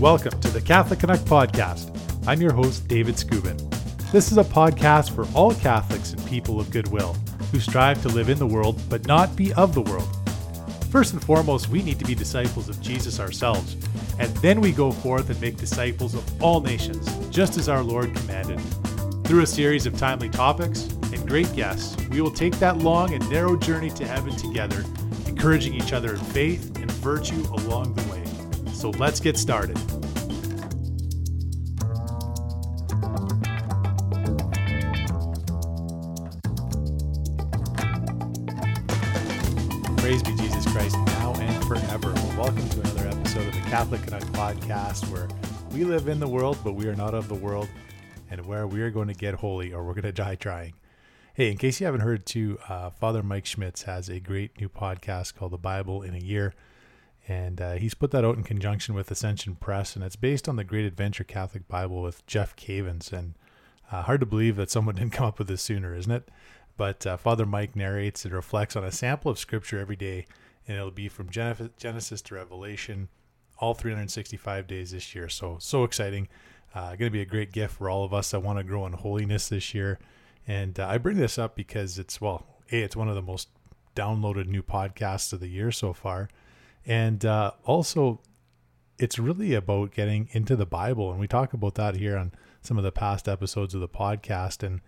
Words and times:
Welcome 0.00 0.40
to 0.42 0.48
the 0.50 0.60
Catholic 0.60 1.00
Canuck 1.00 1.18
podcast. 1.22 1.90
I'm 2.24 2.40
your 2.40 2.52
host, 2.52 2.86
David 2.86 3.16
Scubin. 3.16 3.58
This 4.12 4.30
is 4.30 4.38
a 4.38 4.44
podcast 4.44 5.12
for 5.12 5.26
all 5.36 5.52
Catholics 5.56 6.12
and 6.12 6.24
people 6.28 6.60
of 6.60 6.70
goodwill 6.70 7.14
who 7.50 7.58
strive 7.58 8.00
to 8.02 8.08
live 8.08 8.28
in 8.28 8.38
the 8.38 8.46
world 8.46 8.80
but 8.88 9.08
not 9.08 9.34
be 9.34 9.52
of 9.54 9.74
the 9.74 9.80
world. 9.80 10.08
First 10.92 11.14
and 11.14 11.24
foremost, 11.24 11.68
we 11.68 11.82
need 11.82 11.98
to 11.98 12.04
be 12.04 12.14
disciples 12.14 12.68
of 12.68 12.80
Jesus 12.80 13.18
ourselves, 13.18 13.74
and 14.20 14.32
then 14.36 14.60
we 14.60 14.70
go 14.70 14.92
forth 14.92 15.30
and 15.30 15.40
make 15.40 15.56
disciples 15.56 16.14
of 16.14 16.40
all 16.40 16.60
nations, 16.60 17.12
just 17.30 17.56
as 17.56 17.68
our 17.68 17.82
Lord 17.82 18.14
commanded. 18.14 18.60
Through 19.24 19.42
a 19.42 19.46
series 19.48 19.84
of 19.84 19.98
timely 19.98 20.28
topics 20.28 20.82
and 21.12 21.26
great 21.26 21.52
guests, 21.56 21.96
we 22.06 22.20
will 22.20 22.30
take 22.30 22.56
that 22.60 22.78
long 22.78 23.14
and 23.14 23.30
narrow 23.30 23.56
journey 23.56 23.90
to 23.90 24.06
heaven 24.06 24.36
together, 24.36 24.84
encouraging 25.26 25.74
each 25.74 25.92
other 25.92 26.14
in 26.14 26.20
faith 26.20 26.76
and 26.76 26.88
virtue 26.92 27.44
along 27.50 27.94
the 27.94 28.12
way. 28.12 28.17
So 28.78 28.90
let's 28.90 29.18
get 29.18 29.36
started. 29.36 29.74
Praise 39.96 40.22
be 40.22 40.32
Jesus 40.36 40.64
Christ 40.70 40.96
now 41.06 41.34
and 41.40 41.64
forever. 41.64 42.12
Well, 42.12 42.36
welcome 42.38 42.68
to 42.68 42.80
another 42.82 43.08
episode 43.08 43.48
of 43.48 43.54
the 43.54 43.60
Catholic 43.62 44.00
Canuck 44.02 44.22
podcast 44.26 45.10
where 45.10 45.26
we 45.72 45.82
live 45.82 46.06
in 46.06 46.20
the 46.20 46.28
world, 46.28 46.56
but 46.62 46.74
we 46.74 46.86
are 46.86 46.94
not 46.94 47.14
of 47.14 47.26
the 47.26 47.34
world, 47.34 47.68
and 48.30 48.46
where 48.46 48.68
we 48.68 48.80
are 48.82 48.90
going 48.90 49.08
to 49.08 49.14
get 49.14 49.34
holy 49.34 49.72
or 49.72 49.82
we're 49.82 49.94
going 49.94 50.04
to 50.04 50.12
die 50.12 50.36
trying. 50.36 50.74
Hey, 51.34 51.50
in 51.50 51.58
case 51.58 51.80
you 51.80 51.86
haven't 51.86 52.02
heard 52.02 52.24
too, 52.24 52.60
uh, 52.68 52.90
Father 52.90 53.24
Mike 53.24 53.46
Schmitz 53.46 53.82
has 53.82 54.08
a 54.08 54.20
great 54.20 54.60
new 54.60 54.68
podcast 54.68 55.34
called 55.34 55.50
The 55.50 55.58
Bible 55.58 56.02
in 56.02 56.14
a 56.14 56.20
Year. 56.20 56.54
And 57.28 57.60
uh, 57.60 57.72
he's 57.74 57.92
put 57.92 58.10
that 58.12 58.24
out 58.24 58.38
in 58.38 58.42
conjunction 58.42 58.94
with 58.94 59.10
Ascension 59.10 59.54
Press, 59.54 59.94
and 59.94 60.02
it's 60.02 60.16
based 60.16 60.48
on 60.48 60.56
the 60.56 60.64
Great 60.64 60.86
Adventure 60.86 61.24
Catholic 61.24 61.68
Bible 61.68 62.00
with 62.00 62.26
Jeff 62.26 62.56
Cavins. 62.56 63.12
And 63.12 63.34
uh, 63.92 64.02
hard 64.02 64.20
to 64.20 64.26
believe 64.26 64.56
that 64.56 64.70
someone 64.70 64.94
didn't 64.96 65.12
come 65.12 65.26
up 65.26 65.38
with 65.38 65.48
this 65.48 65.60
sooner, 65.60 65.94
isn't 65.94 66.10
it? 66.10 66.30
But 66.78 67.06
uh, 67.06 67.18
Father 67.18 67.44
Mike 67.44 67.76
narrates 67.76 68.24
and 68.24 68.32
reflects 68.32 68.76
on 68.76 68.84
a 68.84 68.90
sample 68.90 69.30
of 69.30 69.38
Scripture 69.38 69.78
every 69.78 69.96
day, 69.96 70.26
and 70.66 70.78
it'll 70.78 70.90
be 70.90 71.08
from 71.08 71.28
Genesis 71.28 72.22
to 72.22 72.34
Revelation, 72.34 73.08
all 73.58 73.74
365 73.74 74.66
days 74.66 74.92
this 74.92 75.14
year. 75.14 75.28
So, 75.28 75.58
so 75.60 75.84
exciting. 75.84 76.28
Uh, 76.74 76.90
going 76.90 76.98
to 76.98 77.10
be 77.10 77.20
a 77.20 77.26
great 77.26 77.52
gift 77.52 77.74
for 77.74 77.90
all 77.90 78.04
of 78.04 78.14
us 78.14 78.30
that 78.30 78.40
want 78.40 78.58
to 78.58 78.64
grow 78.64 78.86
in 78.86 78.92
holiness 78.94 79.48
this 79.48 79.74
year. 79.74 79.98
And 80.46 80.78
uh, 80.80 80.86
I 80.86 80.96
bring 80.96 81.18
this 81.18 81.36
up 81.36 81.56
because 81.56 81.98
it's, 81.98 82.20
well, 82.20 82.46
A, 82.72 82.82
it's 82.82 82.96
one 82.96 83.08
of 83.08 83.14
the 83.14 83.22
most 83.22 83.48
downloaded 83.94 84.46
new 84.46 84.62
podcasts 84.62 85.32
of 85.32 85.40
the 85.40 85.48
year 85.48 85.70
so 85.70 85.92
far. 85.92 86.28
And 86.86 87.24
uh, 87.24 87.52
also, 87.64 88.20
it's 88.98 89.18
really 89.18 89.54
about 89.54 89.92
getting 89.92 90.28
into 90.32 90.56
the 90.56 90.66
Bible. 90.66 91.10
And 91.10 91.20
we 91.20 91.28
talk 91.28 91.52
about 91.52 91.74
that 91.76 91.96
here 91.96 92.16
on 92.16 92.32
some 92.62 92.78
of 92.78 92.84
the 92.84 92.92
past 92.92 93.28
episodes 93.28 93.74
of 93.74 93.80
the 93.80 93.88
podcast. 93.88 94.62
And 94.62 94.80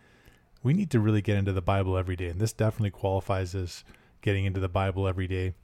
we 0.63 0.73
need 0.73 0.91
to 0.91 1.01
really 1.01 1.23
get 1.23 1.37
into 1.37 1.53
the 1.53 1.63
Bible 1.63 1.97
every 1.97 2.17
day. 2.17 2.29
And 2.29 2.41
this 2.41 2.53
definitely 2.53 2.91
qualifies 2.91 3.55
as 3.55 3.85
getting 4.23 4.45
into 4.45 4.61
the 4.61 4.69
Bible 4.69 5.07
every 5.07 5.27
day. 5.27 5.55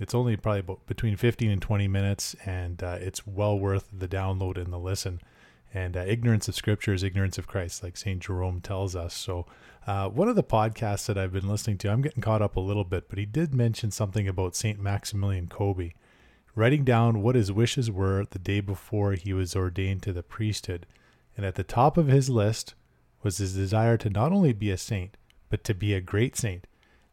It's 0.00 0.14
only 0.14 0.36
probably 0.36 0.60
about 0.60 0.86
between 0.86 1.16
15 1.16 1.50
and 1.50 1.60
20 1.60 1.88
minutes, 1.88 2.36
and 2.46 2.82
uh, 2.82 2.98
it's 3.00 3.26
well 3.26 3.58
worth 3.58 3.88
the 3.92 4.06
download 4.06 4.56
and 4.56 4.72
the 4.72 4.78
listen. 4.78 5.20
And 5.74 5.96
uh, 5.96 6.04
ignorance 6.06 6.48
of 6.48 6.54
Scripture 6.54 6.94
is 6.94 7.02
ignorance 7.02 7.36
of 7.36 7.46
Christ, 7.46 7.82
like 7.82 7.96
St. 7.96 8.20
Jerome 8.20 8.60
tells 8.60 8.94
us. 8.94 9.12
So, 9.12 9.46
uh, 9.88 10.06
one 10.06 10.28
of 10.28 10.36
the 10.36 10.44
podcasts 10.44 11.06
that 11.06 11.16
I've 11.16 11.32
been 11.32 11.48
listening 11.48 11.78
to, 11.78 11.88
I'm 11.88 12.02
getting 12.02 12.20
caught 12.20 12.42
up 12.42 12.56
a 12.56 12.60
little 12.60 12.84
bit, 12.84 13.08
but 13.08 13.18
he 13.18 13.24
did 13.24 13.54
mention 13.54 13.90
something 13.90 14.28
about 14.28 14.54
St. 14.54 14.78
Maximilian 14.78 15.48
Kolbe, 15.48 15.94
writing 16.54 16.84
down 16.84 17.22
what 17.22 17.34
his 17.34 17.50
wishes 17.50 17.90
were 17.90 18.26
the 18.28 18.38
day 18.38 18.60
before 18.60 19.12
he 19.12 19.32
was 19.32 19.56
ordained 19.56 20.02
to 20.02 20.12
the 20.12 20.22
priesthood. 20.22 20.84
And 21.38 21.46
at 21.46 21.54
the 21.54 21.64
top 21.64 21.96
of 21.96 22.08
his 22.08 22.28
list 22.28 22.74
was 23.22 23.38
his 23.38 23.54
desire 23.54 23.96
to 23.96 24.10
not 24.10 24.30
only 24.30 24.52
be 24.52 24.70
a 24.70 24.76
saint, 24.76 25.16
but 25.48 25.64
to 25.64 25.72
be 25.72 25.94
a 25.94 26.02
great 26.02 26.36
saint. 26.36 26.66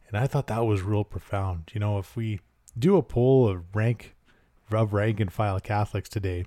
And 0.08 0.18
I 0.18 0.26
thought 0.26 0.48
that 0.48 0.66
was 0.66 0.82
real 0.82 1.04
profound. 1.04 1.70
You 1.72 1.80
know, 1.80 1.96
if 1.96 2.14
we 2.14 2.40
do 2.78 2.98
a 2.98 3.02
poll 3.02 3.48
of 3.48 3.74
rank 3.74 4.14
of 4.70 4.92
rank 4.92 5.18
and 5.18 5.32
file 5.32 5.60
Catholics 5.60 6.10
today, 6.10 6.44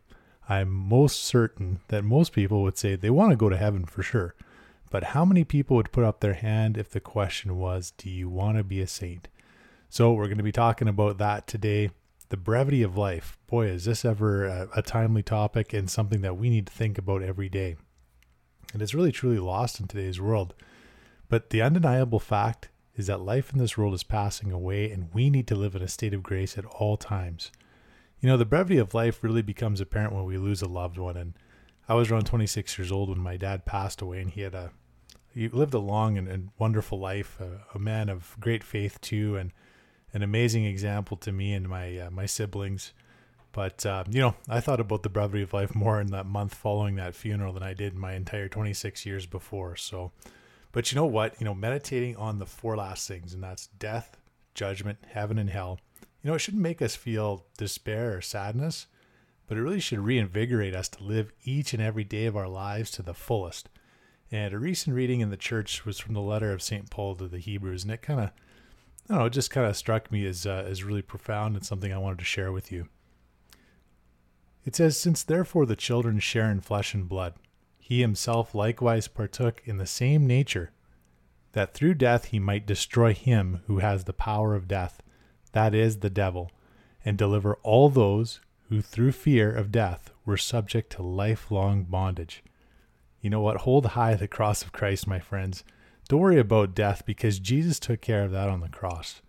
I'm 0.48 0.70
most 0.70 1.24
certain 1.24 1.80
that 1.88 2.04
most 2.04 2.34
people 2.34 2.62
would 2.62 2.78
say 2.78 2.96
they 2.96 3.10
want 3.10 3.32
to 3.32 3.36
go 3.36 3.50
to 3.50 3.58
heaven 3.58 3.86
for 3.86 4.04
sure. 4.04 4.36
But 4.90 5.06
how 5.06 5.26
many 5.26 5.44
people 5.44 5.76
would 5.76 5.92
put 5.92 6.04
up 6.04 6.20
their 6.20 6.34
hand 6.34 6.78
if 6.78 6.90
the 6.90 7.00
question 7.00 7.58
was, 7.58 7.92
Do 7.92 8.10
you 8.10 8.30
want 8.30 8.58
to 8.58 8.64
be 8.64 8.82
a 8.82 8.88
saint? 8.88 9.28
So, 9.90 10.14
we're 10.14 10.26
going 10.26 10.38
to 10.38 10.44
be 10.44 10.52
talking 10.52 10.88
about 10.88 11.18
that 11.18 11.48
today. 11.48 11.92
The 12.30 12.38
brevity 12.38 12.84
of 12.84 12.98
life. 12.98 13.38
Boy, 13.48 13.68
is 13.68 13.86
this 13.86 14.06
ever 14.06 14.46
a, 14.46 14.70
a 14.76 14.82
timely 14.82 15.24
topic 15.24 15.74
and 15.74 15.90
something 15.90 16.22
that 16.22 16.38
we 16.38 16.50
need 16.50 16.68
to 16.68 16.74
think 16.74 16.98
about 16.98 17.24
every 17.24 17.50
day. 17.50 17.76
And 18.72 18.82
it's 18.82 18.94
really 18.94 19.12
truly 19.12 19.40
lost 19.40 19.80
in 19.80 19.88
today's 19.88 20.22
world. 20.22 20.54
But 21.28 21.50
the 21.50 21.62
undeniable 21.62 22.20
fact 22.20 22.70
is 22.96 23.08
that 23.08 23.22
life 23.22 23.54
in 23.54 23.60
this 23.60 23.78
world 23.78 23.94
is 23.94 24.04
passing 24.04 24.52
away 24.52 24.92
and 24.92 25.14
we 25.14 25.30
need 25.30 25.48
to 25.48 25.56
live 25.56 25.76
in 25.76 25.82
a 25.82 25.88
state 25.88 26.14
of 26.14 26.22
grace 26.22 26.58
at 26.58 26.66
all 26.66 26.98
times. 26.98 27.52
You 28.20 28.28
know, 28.28 28.38
the 28.38 28.46
brevity 28.46 28.78
of 28.78 28.94
life 28.94 29.24
really 29.24 29.42
becomes 29.42 29.80
apparent 29.80 30.14
when 30.14 30.26
we 30.26 30.38
lose 30.38 30.62
a 30.62 30.68
loved 30.68 30.98
one. 30.98 31.16
And 31.16 31.34
I 31.90 31.96
was 31.96 32.12
around 32.12 32.26
26 32.26 32.78
years 32.78 32.92
old 32.92 33.10
when 33.10 33.20
my 33.20 33.36
dad 33.36 33.66
passed 33.66 34.00
away, 34.00 34.22
and 34.22 34.30
he 34.30 34.42
had 34.42 34.54
a 34.54 34.72
he 35.34 35.48
lived 35.48 35.74
a 35.74 35.80
long 35.80 36.18
and, 36.18 36.28
and 36.28 36.50
wonderful 36.58 37.00
life, 37.00 37.40
a, 37.40 37.62
a, 37.76 37.80
man 37.80 38.10
of 38.10 38.36
great 38.40 38.64
faith 38.64 39.00
too, 39.00 39.38
and 39.38 39.52
an 40.12 40.24
amazing 40.24 40.66
example 40.66 41.18
to 41.18 41.32
me 41.32 41.54
and 41.54 41.68
my 41.68 41.98
uh, 41.98 42.12
my 42.12 42.26
siblings. 42.26 42.94
But 43.52 43.86
uh, 43.86 44.04
you 44.08 44.22
know, 44.22 44.36
I 44.48 44.60
thought 44.60 44.80
about 44.80 45.02
the 45.02 45.10
brevity 45.10 45.42
of 45.42 45.54
life 45.54 45.74
more 45.74 46.00
in 46.00 46.12
that 46.12 46.28
month 46.28 46.54
following 46.54 46.96
that 46.96 47.16
funeral 47.16 47.54
than 47.54 47.64
I 47.64 47.74
did 47.74 47.94
in 47.94 48.00
my 48.00 48.14
entire 48.14 48.48
26 48.48 49.06
years 49.06 49.26
before. 49.26 49.76
So, 49.76 50.12
but 50.72 50.92
you 50.92 50.96
know 50.96 51.08
what? 51.08 51.40
You 51.40 51.46
know, 51.46 51.56
meditating 51.56 52.16
on 52.18 52.38
the 52.38 52.46
four 52.46 52.78
last 52.78 53.08
things, 53.08 53.34
and 53.34 53.44
that's 53.44 53.68
death, 53.68 54.18
judgment, 54.54 55.00
heaven, 55.12 55.40
and 55.40 55.50
hell 55.50 55.80
you 56.22 56.30
know, 56.30 56.36
it 56.36 56.40
shouldn't 56.40 56.64
make 56.64 56.82
us 56.82 56.96
feel 56.96 57.46
despair 57.58 58.18
or 58.18 58.22
sadness, 58.22 58.88
but 59.50 59.58
it 59.58 59.62
really 59.64 59.80
should 59.80 60.00
reinvigorate 60.00 60.76
us 60.76 60.88
to 60.88 61.04
live 61.04 61.34
each 61.44 61.74
and 61.74 61.82
every 61.82 62.04
day 62.04 62.28
of 62.28 62.38
our 62.38 62.48
lives 62.48 62.92
to 62.92 63.02
the 63.02 63.16
fullest. 63.16 63.68
And 64.32 64.54
a 64.54 64.60
recent 64.60 64.96
reading 64.96 65.22
in 65.22 65.32
the 65.32 65.38
church 65.38 65.88
was 65.88 65.98
from 65.98 66.14
the 66.14 66.22
letter 66.22 66.54
of 66.54 66.62
St. 66.62 66.92
Paul 66.92 67.16
to 67.16 67.28
the 67.28 67.40
Hebrews, 67.40 67.84
and 67.84 67.92
it 67.92 68.04
kind 68.04 68.20
of, 68.20 68.28
I 68.28 68.30
don't 69.10 69.18
know, 69.18 69.26
it 69.26 69.34
just 69.34 69.50
kind 69.50 69.66
of 69.66 69.76
struck 69.76 70.12
me 70.12 70.24
as, 70.28 70.46
uh, 70.46 70.66
as 70.68 70.84
really 70.84 71.02
profound 71.02 71.56
and 71.56 71.66
something 71.66 71.92
I 71.92 71.98
wanted 71.98 72.20
to 72.20 72.26
share 72.26 72.52
with 72.52 72.72
you. 72.72 72.90
It 74.66 74.76
says, 74.76 75.00
Since 75.00 75.24
therefore 75.24 75.66
the 75.66 75.76
children 75.76 76.20
share 76.20 76.52
in 76.52 76.62
flesh 76.62 76.94
and 76.94 77.10
blood, 77.10 77.34
he 77.80 78.02
himself 78.02 78.54
likewise 78.54 79.08
partook 79.08 79.64
in 79.66 79.78
the 79.78 79.88
same 79.88 80.28
nature, 80.28 80.72
that 81.54 81.74
through 81.74 81.96
death 81.96 82.26
he 82.26 82.38
might 82.38 82.68
destroy 82.68 83.16
him 83.16 83.62
who 83.66 83.80
has 83.80 84.04
the 84.04 84.14
power 84.14 84.54
of 84.54 84.68
death 84.68 85.02
that 85.54 85.74
is, 85.74 86.00
the 86.00 86.10
devil, 86.12 86.52
and 87.04 87.18
deliver 87.18 87.56
all 87.64 87.90
those 87.90 88.40
who 88.70 88.82
through 88.82 89.12
fear 89.12 89.52
of 89.52 89.72
death 89.72 90.12
were 90.26 90.38
subject 90.38 90.92
to 90.92 91.02
lifelong 91.02 91.84
bondage. 91.84 92.44
You 93.22 93.30
know 93.30 93.42
what? 93.42 93.58
Hold 93.58 93.88
high 93.88 94.16
the 94.16 94.28
cross 94.28 94.62
of 94.62 94.72
Christ, 94.72 95.08
my 95.08 95.20
friends. 95.20 95.64
Don't 96.08 96.20
worry 96.20 96.40
about 96.40 96.76
death 96.76 97.04
because 97.06 97.40
Jesus 97.40 97.80
took 97.80 98.02
care 98.02 98.24
of 98.24 98.32
that 98.32 98.50
on 98.50 98.62
the 98.62 98.70
cross. 98.70 99.22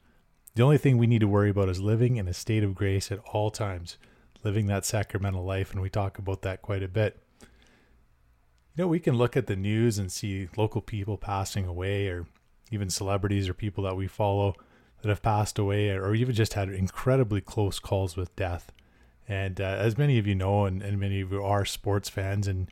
The 0.55 0.63
only 0.63 0.79
thing 0.79 0.99
we 0.99 1.07
need 1.07 1.21
to 1.21 1.29
worry 1.29 1.51
about 1.51 1.69
is 1.69 1.81
living 1.81 2.17
in 2.17 2.29
a 2.29 2.35
state 2.35 2.63
of 2.63 2.75
grace 2.75 3.11
at 3.11 3.21
all 3.33 3.51
times, 3.51 3.97
living 4.45 4.67
that 4.67 4.85
sacramental 4.85 5.45
life, 5.45 5.73
and 5.73 5.81
we 5.81 5.91
talk 5.91 6.19
about 6.19 6.43
that 6.43 6.63
quite 6.63 6.83
a 6.83 6.89
bit. 6.89 7.19
You 7.41 8.85
know, 8.85 8.89
we 8.89 9.01
can 9.01 9.17
look 9.17 9.37
at 9.37 9.47
the 9.47 9.57
news 9.57 9.99
and 9.99 10.13
see 10.13 10.49
local 10.57 10.81
people 10.81 11.17
passing 11.17 11.67
away, 11.67 12.09
or 12.09 12.27
even 12.71 12.91
celebrities 12.91 13.49
or 13.49 13.55
people 13.55 13.85
that 13.85 13.97
we 13.97 14.07
follow 14.07 14.55
that 15.03 15.09
have 15.09 15.23
passed 15.23 15.59
away 15.59 15.89
or 15.91 16.15
even 16.15 16.35
just 16.35 16.55
had 16.55 16.69
incredibly 16.69 17.41
close 17.41 17.79
calls 17.79 18.17
with 18.17 18.35
death. 18.37 18.71
And 19.31 19.61
uh, 19.61 19.65
as 19.79 19.97
many 19.97 20.19
of 20.19 20.27
you 20.27 20.35
know, 20.35 20.65
and, 20.65 20.83
and, 20.83 20.99
many 20.99 21.21
of 21.21 21.31
you 21.31 21.41
are 21.41 21.65
sports 21.65 22.09
fans, 22.09 22.49
and 22.49 22.69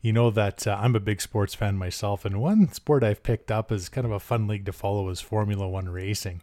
you 0.00 0.10
know 0.10 0.30
that 0.30 0.66
uh, 0.66 0.78
I'm 0.80 0.96
a 0.96 1.00
big 1.00 1.20
sports 1.20 1.54
fan 1.54 1.76
myself. 1.76 2.24
And 2.24 2.40
one 2.40 2.72
sport 2.72 3.04
I've 3.04 3.22
picked 3.22 3.50
up 3.50 3.70
as 3.70 3.90
kind 3.90 4.06
of 4.06 4.12
a 4.12 4.18
fun 4.18 4.46
league 4.46 4.64
to 4.64 4.72
follow 4.72 5.10
is 5.10 5.20
Formula 5.20 5.68
One 5.68 5.90
racing. 5.90 6.40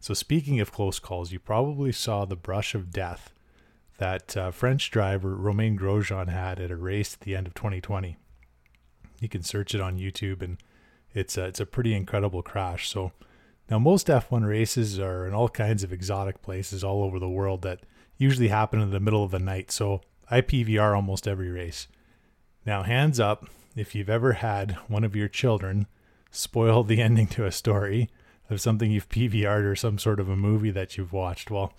So, 0.00 0.14
speaking 0.14 0.60
of 0.60 0.72
close 0.72 0.98
calls, 0.98 1.30
you 1.30 1.38
probably 1.38 1.92
saw 1.92 2.24
the 2.24 2.36
brush 2.36 2.74
of 2.74 2.90
death 2.90 3.34
that 3.98 4.34
uh, 4.34 4.50
French 4.50 4.90
driver 4.90 5.36
Romain 5.36 5.78
Grosjean 5.78 6.30
had 6.30 6.58
at 6.58 6.70
a 6.70 6.76
race 6.76 7.12
at 7.12 7.20
the 7.20 7.36
end 7.36 7.46
of 7.46 7.52
2020. 7.52 8.16
You 9.20 9.28
can 9.28 9.42
search 9.42 9.74
it 9.74 9.80
on 9.82 9.98
YouTube, 9.98 10.40
and 10.40 10.56
it's 11.12 11.36
a, 11.36 11.44
it's 11.44 11.60
a 11.60 11.66
pretty 11.66 11.92
incredible 11.92 12.42
crash. 12.42 12.88
So, 12.88 13.12
now, 13.70 13.78
most 13.78 14.06
F1 14.06 14.48
races 14.48 14.98
are 14.98 15.26
in 15.26 15.34
all 15.34 15.50
kinds 15.50 15.82
of 15.82 15.92
exotic 15.92 16.40
places 16.40 16.82
all 16.82 17.02
over 17.02 17.18
the 17.18 17.28
world 17.28 17.60
that 17.60 17.80
usually 18.18 18.48
happen 18.48 18.80
in 18.80 18.90
the 18.90 19.00
middle 19.00 19.24
of 19.24 19.30
the 19.30 19.38
night, 19.38 19.70
so 19.70 20.00
I 20.30 20.40
PVR 20.40 20.94
almost 20.94 21.28
every 21.28 21.50
race. 21.50 21.88
Now, 22.64 22.82
hands 22.82 23.20
up 23.20 23.46
if 23.76 23.94
you've 23.94 24.10
ever 24.10 24.34
had 24.34 24.72
one 24.88 25.04
of 25.04 25.14
your 25.14 25.28
children 25.28 25.86
spoil 26.30 26.82
the 26.82 27.00
ending 27.02 27.26
to 27.28 27.46
a 27.46 27.52
story 27.52 28.10
of 28.48 28.60
something 28.60 28.90
you've 28.90 29.08
PVR'd 29.08 29.64
or 29.64 29.76
some 29.76 29.98
sort 29.98 30.20
of 30.20 30.28
a 30.28 30.36
movie 30.36 30.70
that 30.70 30.96
you've 30.96 31.12
watched. 31.12 31.50
Well, 31.50 31.72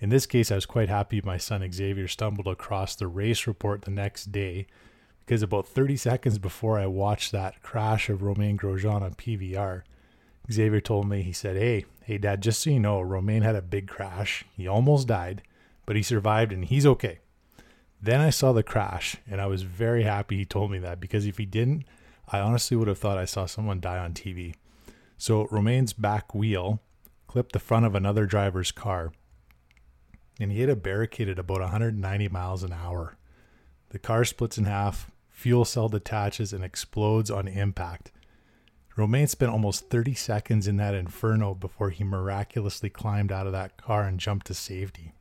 In 0.00 0.10
this 0.10 0.26
case, 0.26 0.52
I 0.52 0.56
was 0.56 0.66
quite 0.66 0.88
happy 0.88 1.20
my 1.20 1.38
son 1.38 1.68
Xavier 1.72 2.08
stumbled 2.08 2.46
across 2.46 2.94
the 2.94 3.08
race 3.08 3.46
report 3.46 3.82
the 3.82 3.90
next 3.90 4.30
day 4.30 4.66
because 5.24 5.42
about 5.42 5.68
30 5.68 5.96
seconds 5.96 6.38
before 6.38 6.78
I 6.78 6.86
watched 6.86 7.32
that 7.32 7.62
crash 7.62 8.08
of 8.08 8.22
Romain 8.22 8.56
Grosjean 8.56 9.02
on 9.02 9.14
PVR, 9.14 9.82
Xavier 10.50 10.80
told 10.80 11.08
me, 11.08 11.22
he 11.22 11.32
said, 11.32 11.56
Hey, 11.56 11.84
hey, 12.04 12.16
dad, 12.16 12.42
just 12.42 12.62
so 12.62 12.70
you 12.70 12.80
know, 12.80 13.00
Romain 13.00 13.42
had 13.42 13.54
a 13.54 13.62
big 13.62 13.88
crash. 13.88 14.44
He 14.56 14.66
almost 14.66 15.06
died, 15.08 15.42
but 15.88 15.96
he 15.96 16.02
survived 16.02 16.52
and 16.52 16.66
he's 16.66 16.84
okay. 16.84 17.18
Then 17.98 18.20
I 18.20 18.28
saw 18.28 18.52
the 18.52 18.62
crash 18.62 19.16
and 19.26 19.40
I 19.40 19.46
was 19.46 19.62
very 19.62 20.02
happy 20.02 20.36
he 20.36 20.44
told 20.44 20.70
me 20.70 20.78
that 20.80 21.00
because 21.00 21.24
if 21.24 21.38
he 21.38 21.46
didn't, 21.46 21.86
I 22.30 22.40
honestly 22.40 22.76
would 22.76 22.88
have 22.88 22.98
thought 22.98 23.16
I 23.16 23.24
saw 23.24 23.46
someone 23.46 23.80
die 23.80 23.96
on 23.96 24.12
TV. 24.12 24.54
So 25.16 25.46
Romain's 25.46 25.94
back 25.94 26.34
wheel 26.34 26.82
clipped 27.26 27.52
the 27.52 27.58
front 27.58 27.86
of 27.86 27.94
another 27.94 28.26
driver's 28.26 28.70
car 28.70 29.14
and 30.38 30.52
he 30.52 30.58
hit 30.58 30.68
a 30.68 30.76
barricade 30.76 31.30
at 31.30 31.38
about 31.38 31.62
190 31.62 32.28
miles 32.28 32.62
an 32.62 32.74
hour. 32.74 33.16
The 33.88 33.98
car 33.98 34.26
splits 34.26 34.58
in 34.58 34.66
half, 34.66 35.10
fuel 35.30 35.64
cell 35.64 35.88
detaches, 35.88 36.52
and 36.52 36.62
explodes 36.62 37.30
on 37.30 37.48
impact. 37.48 38.12
Romain 38.94 39.26
spent 39.26 39.52
almost 39.52 39.88
30 39.88 40.12
seconds 40.12 40.68
in 40.68 40.76
that 40.76 40.94
inferno 40.94 41.54
before 41.54 41.88
he 41.88 42.04
miraculously 42.04 42.90
climbed 42.90 43.32
out 43.32 43.46
of 43.46 43.52
that 43.52 43.78
car 43.78 44.02
and 44.02 44.20
jumped 44.20 44.48
to 44.48 44.54
safety. 44.54 45.14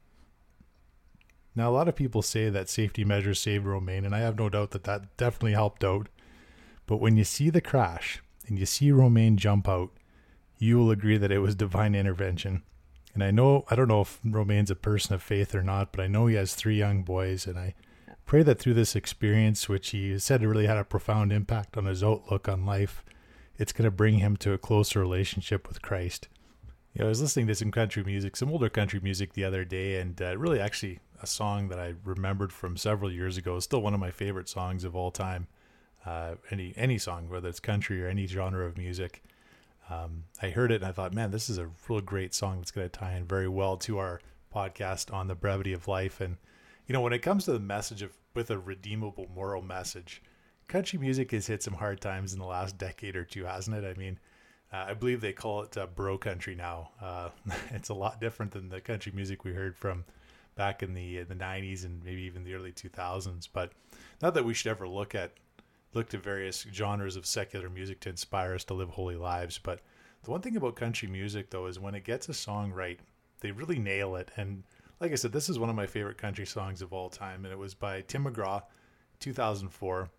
Now, 1.57 1.69
a 1.69 1.73
lot 1.73 1.89
of 1.89 1.95
people 1.95 2.21
say 2.21 2.49
that 2.49 2.69
safety 2.69 3.03
measures 3.03 3.41
saved 3.41 3.65
Romain, 3.65 4.05
and 4.05 4.15
I 4.15 4.19
have 4.19 4.39
no 4.39 4.47
doubt 4.47 4.71
that 4.71 4.85
that 4.85 5.17
definitely 5.17 5.53
helped 5.53 5.83
out. 5.83 6.07
But 6.85 6.97
when 6.97 7.17
you 7.17 7.25
see 7.25 7.49
the 7.49 7.59
crash 7.59 8.21
and 8.47 8.57
you 8.57 8.65
see 8.65 8.91
Romain 8.91 9.35
jump 9.35 9.67
out, 9.67 9.89
you 10.57 10.77
will 10.77 10.91
agree 10.91 11.17
that 11.17 11.31
it 11.31 11.39
was 11.39 11.55
divine 11.55 11.95
intervention 11.95 12.63
and 13.17 13.23
I 13.23 13.31
know, 13.31 13.65
I 13.67 13.75
don't 13.75 13.87
know 13.87 14.01
if 14.01 14.19
Romain's 14.23 14.69
a 14.69 14.75
person 14.75 15.15
of 15.15 15.23
faith 15.23 15.55
or 15.55 15.63
not, 15.63 15.91
but 15.91 16.01
I 16.01 16.05
know 16.05 16.27
he 16.27 16.35
has 16.35 16.53
three 16.53 16.77
young 16.77 17.01
boys. 17.01 17.47
And 17.47 17.57
I 17.57 17.73
pray 18.27 18.43
that 18.43 18.59
through 18.59 18.75
this 18.75 18.95
experience, 18.95 19.67
which 19.67 19.89
he 19.89 20.19
said 20.19 20.43
really 20.43 20.67
had 20.67 20.77
a 20.77 20.83
profound 20.83 21.33
impact 21.33 21.77
on 21.77 21.85
his 21.85 22.03
outlook 22.03 22.47
on 22.47 22.67
life, 22.67 23.03
it's 23.57 23.73
going 23.73 23.85
to 23.85 23.89
bring 23.89 24.19
him 24.19 24.37
to 24.37 24.53
a 24.53 24.59
closer 24.59 24.99
relationship 24.99 25.67
with 25.67 25.81
Christ. 25.81 26.27
You 26.93 26.99
know, 26.99 27.05
I 27.07 27.09
was 27.09 27.19
listening 27.19 27.47
to 27.47 27.55
some 27.55 27.71
country 27.71 28.03
music, 28.03 28.35
some 28.35 28.51
older 28.51 28.69
country 28.69 28.99
music 28.99 29.33
the 29.33 29.45
other 29.45 29.65
day, 29.65 29.99
and 29.99 30.21
uh, 30.21 30.37
really 30.37 30.59
actually 30.59 30.99
a 31.21 31.27
song 31.27 31.69
that 31.69 31.79
I 31.79 31.95
remembered 32.03 32.53
from 32.53 32.77
several 32.77 33.11
years 33.11 33.37
ago. 33.37 33.55
It's 33.55 33.65
still 33.65 33.81
one 33.81 33.93
of 33.93 33.99
my 33.99 34.11
favorite 34.11 34.49
songs 34.49 34.83
of 34.83 34.95
all 34.95 35.11
time. 35.11 35.47
Uh, 36.05 36.35
any 36.51 36.73
any 36.77 36.97
song, 36.97 37.27
whether 37.29 37.49
it's 37.49 37.59
country 37.59 38.03
or 38.03 38.07
any 38.07 38.27
genre 38.27 38.65
of 38.65 38.77
music 38.77 39.21
um, 39.89 40.25
I 40.41 40.49
heard 40.49 40.71
it 40.71 40.81
and 40.81 40.85
I 40.85 40.91
thought, 40.91 41.13
man, 41.13 41.31
this 41.31 41.49
is 41.49 41.57
a 41.57 41.69
real 41.87 42.01
great 42.01 42.33
song 42.33 42.57
that's 42.57 42.71
going 42.71 42.89
to 42.89 42.99
tie 42.99 43.13
in 43.13 43.25
very 43.25 43.47
well 43.47 43.77
to 43.77 43.99
our 43.99 44.19
podcast 44.53 45.13
on 45.13 45.27
the 45.27 45.35
brevity 45.35 45.73
of 45.73 45.87
life. 45.87 46.19
And, 46.19 46.37
you 46.87 46.93
know, 46.93 47.01
when 47.01 47.13
it 47.13 47.21
comes 47.21 47.45
to 47.45 47.53
the 47.53 47.59
message 47.59 48.01
of 48.01 48.11
with 48.33 48.51
a 48.51 48.57
redeemable 48.57 49.27
moral 49.33 49.61
message, 49.61 50.21
country 50.67 50.99
music 50.99 51.31
has 51.31 51.47
hit 51.47 51.63
some 51.63 51.75
hard 51.75 52.01
times 52.01 52.33
in 52.33 52.39
the 52.39 52.45
last 52.45 52.77
decade 52.77 53.15
or 53.15 53.23
two, 53.23 53.45
hasn't 53.45 53.77
it? 53.77 53.85
I 53.85 53.97
mean, 53.97 54.19
uh, 54.73 54.87
I 54.89 54.93
believe 54.93 55.21
they 55.21 55.33
call 55.33 55.61
it 55.61 55.77
uh, 55.77 55.87
bro 55.87 56.17
country 56.17 56.55
now. 56.55 56.91
Uh, 57.01 57.29
it's 57.71 57.89
a 57.89 57.93
lot 57.93 58.19
different 58.19 58.51
than 58.51 58.69
the 58.69 58.81
country 58.81 59.13
music 59.15 59.45
we 59.45 59.53
heard 59.53 59.75
from 59.77 60.03
back 60.57 60.83
in 60.83 60.93
the 60.93 61.21
uh, 61.21 61.25
the 61.27 61.35
90s 61.35 61.85
and 61.85 62.03
maybe 62.03 62.23
even 62.23 62.43
the 62.43 62.53
early 62.53 62.73
2000s. 62.73 63.47
But 63.51 63.71
not 64.21 64.33
that 64.33 64.43
we 64.43 64.53
should 64.53 64.69
ever 64.69 64.87
look 64.87 65.15
at 65.15 65.31
look 65.93 66.09
to 66.09 66.17
various 66.17 66.65
genres 66.73 67.15
of 67.15 67.25
secular 67.25 67.69
music 67.69 68.01
to 68.01 68.09
inspire 68.09 68.53
us 68.53 68.65
to 68.65 68.73
live 68.73 68.89
holy 68.89 69.15
lives. 69.15 69.57
But 69.57 69.79
the 70.23 70.31
one 70.31 70.41
thing 70.41 70.57
about 70.57 70.75
country 70.75 71.07
music, 71.07 71.49
though, 71.49 71.67
is 71.67 71.79
when 71.79 71.95
it 71.95 72.03
gets 72.03 72.27
a 72.27 72.33
song 72.33 72.71
right, 72.71 72.99
they 73.39 73.51
really 73.51 73.79
nail 73.79 74.15
it. 74.15 74.31
And 74.35 74.63
like 74.99 75.11
I 75.11 75.15
said, 75.15 75.31
this 75.31 75.47
is 75.47 75.59
one 75.59 75.69
of 75.69 75.75
my 75.75 75.85
favorite 75.85 76.17
country 76.17 76.45
songs 76.45 76.81
of 76.81 76.91
all 76.91 77.09
time, 77.09 77.45
and 77.45 77.53
it 77.53 77.57
was 77.57 77.73
by 77.73 78.01
Tim 78.01 78.25
McGraw, 78.25 78.63
2004. 79.19 80.09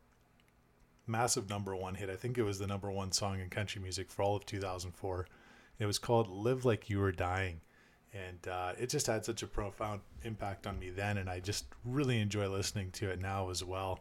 Massive 1.06 1.48
number 1.48 1.74
one 1.74 1.94
hit. 1.94 2.10
I 2.10 2.16
think 2.16 2.38
it 2.38 2.42
was 2.42 2.58
the 2.58 2.66
number 2.66 2.90
one 2.90 3.12
song 3.12 3.40
in 3.40 3.48
country 3.48 3.80
music 3.80 4.10
for 4.10 4.22
all 4.22 4.36
of 4.36 4.46
2004. 4.46 5.26
It 5.78 5.86
was 5.86 5.98
called 5.98 6.28
"Live 6.28 6.64
Like 6.64 6.90
You 6.90 6.98
Were 6.98 7.12
Dying," 7.12 7.60
and 8.12 8.48
uh, 8.48 8.72
it 8.78 8.88
just 8.88 9.06
had 9.06 9.24
such 9.24 9.42
a 9.42 9.46
profound 9.46 10.00
impact 10.24 10.66
on 10.66 10.78
me 10.78 10.90
then, 10.90 11.18
and 11.18 11.28
I 11.28 11.40
just 11.40 11.66
really 11.84 12.20
enjoy 12.20 12.48
listening 12.48 12.90
to 12.92 13.10
it 13.10 13.20
now 13.20 13.50
as 13.50 13.62
well. 13.62 14.00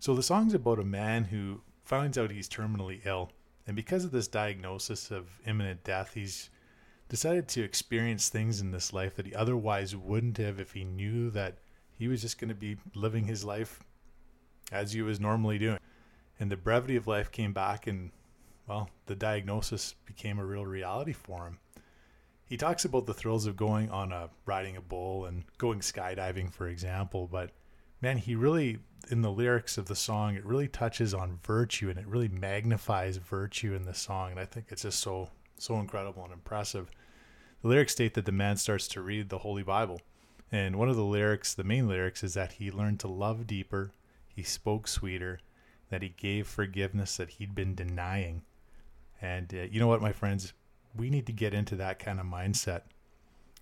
So 0.00 0.14
the 0.14 0.22
song's 0.22 0.54
about 0.54 0.78
a 0.78 0.84
man 0.84 1.24
who 1.24 1.60
finds 1.84 2.18
out 2.18 2.30
he's 2.30 2.48
terminally 2.48 3.00
ill, 3.04 3.30
and 3.66 3.76
because 3.76 4.04
of 4.04 4.10
this 4.10 4.28
diagnosis 4.28 5.10
of 5.10 5.28
imminent 5.46 5.84
death, 5.84 6.14
he's 6.14 6.50
decided 7.08 7.46
to 7.46 7.62
experience 7.62 8.28
things 8.28 8.60
in 8.60 8.70
this 8.70 8.92
life 8.92 9.14
that 9.16 9.26
he 9.26 9.34
otherwise 9.34 9.94
wouldn't 9.94 10.38
have 10.38 10.58
if 10.58 10.72
he 10.72 10.84
knew 10.84 11.30
that 11.30 11.58
he 11.98 12.08
was 12.08 12.22
just 12.22 12.40
going 12.40 12.48
to 12.48 12.54
be 12.54 12.76
living 12.94 13.24
his 13.24 13.44
life 13.44 13.80
as 14.72 14.92
he 14.92 15.02
was 15.02 15.20
normally 15.20 15.58
doing. 15.58 15.78
And 16.40 16.50
the 16.50 16.56
brevity 16.56 16.96
of 16.96 17.06
life 17.06 17.30
came 17.30 17.52
back, 17.52 17.86
and 17.86 18.10
well, 18.66 18.88
the 19.06 19.14
diagnosis 19.14 19.94
became 20.06 20.38
a 20.38 20.44
real 20.44 20.64
reality 20.64 21.12
for 21.12 21.46
him. 21.46 21.58
He 22.52 22.58
talks 22.58 22.84
about 22.84 23.06
the 23.06 23.14
thrills 23.14 23.46
of 23.46 23.56
going 23.56 23.88
on 23.88 24.12
a 24.12 24.28
riding 24.44 24.76
a 24.76 24.82
bull 24.82 25.24
and 25.24 25.42
going 25.56 25.80
skydiving, 25.80 26.52
for 26.52 26.68
example, 26.68 27.26
but 27.26 27.48
man, 28.02 28.18
he 28.18 28.34
really 28.34 28.80
in 29.08 29.22
the 29.22 29.32
lyrics 29.32 29.78
of 29.78 29.86
the 29.86 29.96
song, 29.96 30.34
it 30.34 30.44
really 30.44 30.68
touches 30.68 31.14
on 31.14 31.38
virtue 31.42 31.88
and 31.88 31.98
it 31.98 32.06
really 32.06 32.28
magnifies 32.28 33.16
virtue 33.16 33.72
in 33.72 33.86
the 33.86 33.94
song. 33.94 34.32
And 34.32 34.38
I 34.38 34.44
think 34.44 34.66
it's 34.68 34.82
just 34.82 35.00
so 35.00 35.30
so 35.56 35.76
incredible 35.76 36.24
and 36.24 36.32
impressive. 36.34 36.90
The 37.62 37.68
lyrics 37.68 37.92
state 37.92 38.12
that 38.12 38.26
the 38.26 38.32
man 38.32 38.58
starts 38.58 38.86
to 38.88 39.00
read 39.00 39.30
the 39.30 39.38
Holy 39.38 39.62
Bible. 39.62 40.02
And 40.52 40.76
one 40.76 40.90
of 40.90 40.96
the 40.96 41.04
lyrics, 41.04 41.54
the 41.54 41.64
main 41.64 41.88
lyrics, 41.88 42.22
is 42.22 42.34
that 42.34 42.52
he 42.52 42.70
learned 42.70 43.00
to 43.00 43.08
love 43.08 43.46
deeper, 43.46 43.92
he 44.28 44.42
spoke 44.42 44.88
sweeter, 44.88 45.40
that 45.88 46.02
he 46.02 46.10
gave 46.10 46.46
forgiveness 46.46 47.16
that 47.16 47.30
he'd 47.30 47.54
been 47.54 47.74
denying. 47.74 48.42
And 49.22 49.54
uh, 49.54 49.62
you 49.70 49.80
know 49.80 49.86
what, 49.86 50.02
my 50.02 50.12
friends? 50.12 50.52
We 50.96 51.10
need 51.10 51.26
to 51.26 51.32
get 51.32 51.54
into 51.54 51.76
that 51.76 51.98
kind 51.98 52.20
of 52.20 52.26
mindset. 52.26 52.82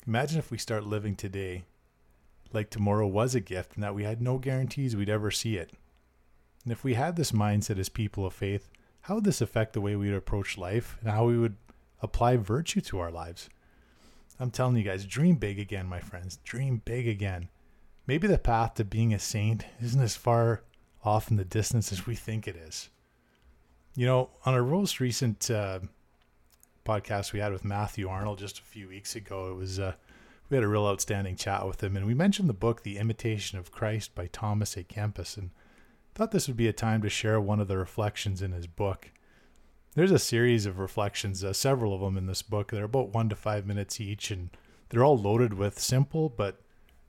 Imagine 0.07 0.39
if 0.39 0.51
we 0.51 0.59
start 0.59 0.85
living 0.85 1.15
today 1.15 1.65
like 2.53 2.71
tomorrow 2.71 3.07
was 3.07 3.35
a 3.35 3.41
gift 3.41 3.75
and 3.75 3.85
that 3.85 3.95
we 3.95 4.05
had 4.05 4.21
no 4.21 4.39
guarantees 4.39 4.97
we'd 4.97 5.09
ever 5.09 5.31
see 5.31 5.57
it. 5.57 5.73
And 6.65 6.73
if 6.73 6.85
we 6.85 6.95
had 6.95 7.17
this 7.17 7.33
mindset 7.33 7.79
as 7.79 7.89
people 7.89 8.27
of 8.27 8.35
faith, 8.35 8.69
how 9.03 9.17
would 9.17 9.25
this 9.25 9.41
affect 9.41 9.73
the 9.73 9.81
way 9.81 9.97
we 9.97 10.09
would 10.09 10.17
approach 10.17 10.59
life 10.59 10.97
and 11.01 11.11
how 11.11 11.27
we 11.27 11.39
would 11.39 11.57
apply 12.03 12.37
virtue 12.37 12.81
to 12.83 12.99
our 12.99 13.11
lives? 13.11 13.49
I'm 14.39 14.51
telling 14.51 14.77
you 14.77 14.83
guys, 14.83 15.05
dream 15.05 15.37
big 15.37 15.59
again, 15.59 15.87
my 15.87 16.01
friends. 16.01 16.39
Dream 16.45 16.83
big 16.85 17.07
again. 17.07 17.49
Maybe 18.07 18.27
the 18.27 18.39
path 18.39 18.75
to 18.75 18.85
being 18.85 19.15
a 19.15 19.19
saint 19.19 19.65
isn't 19.83 20.01
as 20.01 20.17
far 20.17 20.63
off 21.05 21.31
in 21.31 21.37
the 21.37 21.45
distance 21.45 21.93
as 21.93 22.07
we 22.07 22.15
think 22.15 22.49
it 22.49 22.57
is. 22.57 22.91
You 23.95 24.07
know, 24.07 24.31
on 24.45 24.55
our 24.55 24.63
most 24.63 25.01
recent 25.01 25.51
uh, 25.51 25.81
podcast 26.85 27.33
we 27.33 27.41
had 27.41 27.53
with 27.53 27.65
Matthew 27.65 28.09
Arnold 28.09 28.39
just 28.39 28.59
a 28.59 28.63
few 28.63 28.89
weeks 28.89 29.17
ago, 29.17 29.51
it 29.51 29.55
was 29.55 29.79
uh, 29.79 29.95
we 30.49 30.57
had 30.57 30.65
a 30.65 30.69
real 30.69 30.87
outstanding 30.87 31.37
chat 31.37 31.67
with 31.67 31.83
him, 31.83 31.97
and 31.97 32.07
we 32.07 32.15
mentioned 32.15 32.49
the 32.49 32.55
book 32.55 32.83
The 32.83 32.99
Imitation 32.99 33.59
of 33.59 33.71
Christ 33.71 34.15
by 34.15 34.27
Thomas 34.27 34.77
A. 34.77 34.83
Kempis, 34.83 35.37
and 35.37 35.51
thought 36.15 36.33
this 36.33 36.49
would 36.49 36.57
be 36.57 36.69
a 36.69 36.73
time 36.73 37.03
to 37.03 37.09
share 37.09 37.41
one 37.41 37.61
of 37.61 37.69
the 37.69 37.79
reflections 37.79 38.43
in 38.43 38.53
his 38.53 38.67
book. 38.67 39.11
There's 39.95 40.11
a 40.11 40.19
series 40.19 40.67
of 40.67 40.79
reflections, 40.79 41.43
uh, 41.43 41.53
several 41.53 41.95
of 41.95 42.01
them 42.01 42.17
in 42.17 42.27
this 42.27 42.43
book. 42.43 42.71
They're 42.71 42.85
about 42.85 43.15
one 43.15 43.29
to 43.29 43.37
five 43.37 43.67
minutes 43.67 44.01
each, 44.01 44.31
and 44.31 44.51
they're 44.89 45.05
all 45.05 45.19
loaded 45.19 45.55
with 45.55 45.79
simple 45.79 46.29
but 46.29 46.61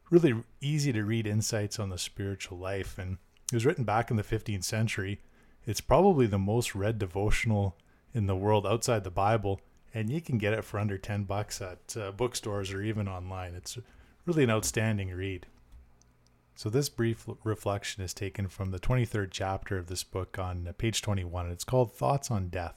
really 0.10 0.36
easy 0.60 0.92
to 0.94 1.04
read 1.04 1.26
insights 1.26 1.80
on 1.80 1.90
the 1.90 1.98
spiritual 1.98 2.58
life. 2.58 2.98
And 2.98 3.18
it 3.52 3.56
was 3.56 3.66
written 3.66 3.84
back 3.84 4.12
in 4.12 4.18
the 4.18 4.24
15th 4.24 4.64
century. 4.64 5.22
It's 5.66 5.82
probably 5.82 6.28
the 6.28 6.40
most 6.40 6.76
read 6.76 7.00
devotional 7.00 7.78
in 8.14 8.28
the 8.28 8.36
world 8.36 8.66
outside 8.68 9.04
the 9.04 9.12
Bible 9.12 9.62
and 9.94 10.10
you 10.10 10.22
can 10.22 10.38
get 10.38 10.54
it 10.54 10.64
for 10.64 10.80
under 10.80 10.98
10 10.98 11.24
bucks 11.24 11.62
at 11.62 11.98
uh, 11.98 12.12
bookstores 12.12 12.72
or 12.72 12.82
even 12.82 13.08
online. 13.08 13.56
It's 13.56 13.78
really 14.26 14.44
an 14.44 14.50
outstanding 14.50 15.10
read. 15.10 15.48
So, 16.56 16.70
this 16.70 16.90
brief 16.90 17.28
reflection 17.44 18.04
is 18.04 18.14
taken 18.14 18.48
from 18.48 18.72
the 18.72 18.80
23rd 18.80 19.30
chapter 19.32 19.78
of 19.78 19.88
this 19.88 20.04
book 20.04 20.38
on 20.38 20.68
uh, 20.68 20.74
page 20.74 21.02
21, 21.02 21.46
and 21.46 21.54
it's 21.54 21.64
called 21.64 21.94
Thoughts 21.94 22.30
on 22.30 22.50
Death. 22.50 22.76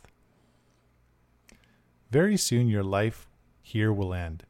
Very 2.11 2.37
soon 2.37 2.69
your 2.69 2.85
life 2.85 3.29
here 3.62 3.93
will 3.93 4.14
end. 4.14 4.45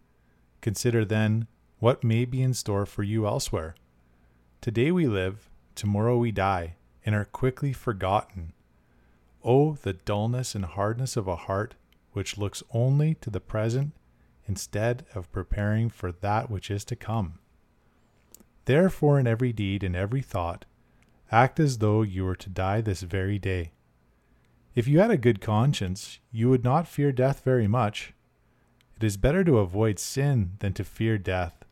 Consider 0.61 1.05
then 1.05 1.47
what 1.79 2.05
may 2.05 2.25
be 2.25 2.43
in 2.43 2.55
store 2.55 2.87
for 2.87 3.03
you 3.03 3.27
elsewhere. 3.27 3.75
Today 4.61 4.91
we 4.91 5.07
live, 5.07 5.51
tomorrow 5.75 6.17
we 6.17 6.31
die, 6.31 6.77
and 7.05 7.15
are 7.15 7.25
quickly 7.27 7.73
forgotten. 7.73 8.54
Oh, 9.45 9.75
the 9.75 9.93
dullness 9.93 10.55
and 10.55 10.65
hardness 10.65 11.17
of 11.17 11.29
a 11.29 11.37
heart 11.37 11.75
which 12.13 12.39
looks 12.39 12.63
only 12.73 13.15
to 13.17 13.29
the 13.29 13.41
present 13.41 13.93
instead 14.47 15.05
of 15.15 15.31
preparing 15.33 15.91
for 15.91 16.13
that 16.13 16.51
which 16.51 16.71
is 16.71 16.85
to 16.87 16.97
come. 16.97 17.39
Therefore, 18.65 19.21
in 19.21 19.27
every 19.27 19.53
deed 19.53 19.83
and 19.83 19.95
every 19.95 20.23
thought, 20.23 20.65
act 21.31 21.61
as 21.61 21.79
though 21.79 22.03
you 22.03 22.25
were 22.25 22.37
to 22.37 22.49
die 22.49 22.81
this 22.81 23.03
very 23.03 23.39
day. 23.39 23.73
If 24.75 24.89
you 24.89 25.01
had 25.01 25.11
a 25.11 25.19
good 25.19 25.41
conscience, 25.41 26.19
you 26.33 26.49
would 26.49 26.65
not 26.65 26.89
fear 26.89 27.13
death 27.13 27.43
very 27.45 27.69
much. 27.69 28.15
It 28.97 29.05
is 29.05 29.17
better 29.17 29.45
to 29.45 29.59
avoid 29.59 29.99
sin 29.99 30.53
than 30.61 30.73
to 30.75 30.85
fear 30.85 31.19
death, 31.19 31.65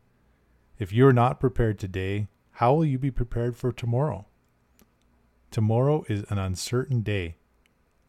If 0.78 0.92
you 0.92 1.06
are 1.06 1.12
not 1.12 1.40
prepared 1.40 1.78
today, 1.78 2.26
how 2.52 2.74
will 2.74 2.84
you 2.84 2.98
be 2.98 3.10
prepared 3.10 3.56
for 3.56 3.72
tomorrow? 3.72 4.26
Tomorrow 5.50 6.04
is 6.08 6.24
an 6.28 6.38
uncertain 6.38 7.02
day. 7.02 7.36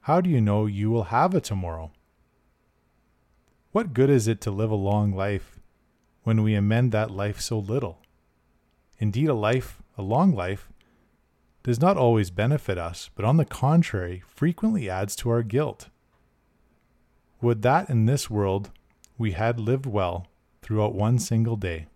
How 0.03 0.19
do 0.19 0.29
you 0.29 0.41
know 0.41 0.65
you 0.65 0.89
will 0.89 1.05
have 1.05 1.33
a 1.33 1.39
tomorrow? 1.39 1.93
What 3.71 3.93
good 3.93 4.09
is 4.09 4.27
it 4.27 4.41
to 4.41 4.51
live 4.51 4.69
a 4.69 4.75
long 4.75 5.15
life 5.15 5.61
when 6.23 6.43
we 6.43 6.55
amend 6.55 6.91
that 6.91 7.09
life 7.09 7.39
so 7.39 7.57
little? 7.57 8.01
Indeed, 8.99 9.29
a 9.29 9.33
life, 9.33 9.81
a 9.97 10.01
long 10.01 10.35
life, 10.35 10.69
does 11.63 11.79
not 11.79 11.95
always 11.95 12.31
benefit 12.31 12.77
us, 12.77 13.11
but 13.15 13.23
on 13.23 13.37
the 13.37 13.45
contrary, 13.45 14.21
frequently 14.27 14.89
adds 14.89 15.15
to 15.15 15.29
our 15.29 15.41
guilt. 15.41 15.87
Would 17.41 17.61
that 17.61 17.89
in 17.89 18.05
this 18.05 18.29
world 18.29 18.71
we 19.17 19.31
had 19.31 19.57
lived 19.57 19.85
well 19.85 20.27
throughout 20.61 20.93
one 20.93 21.17
single 21.17 21.55
day. 21.55 21.87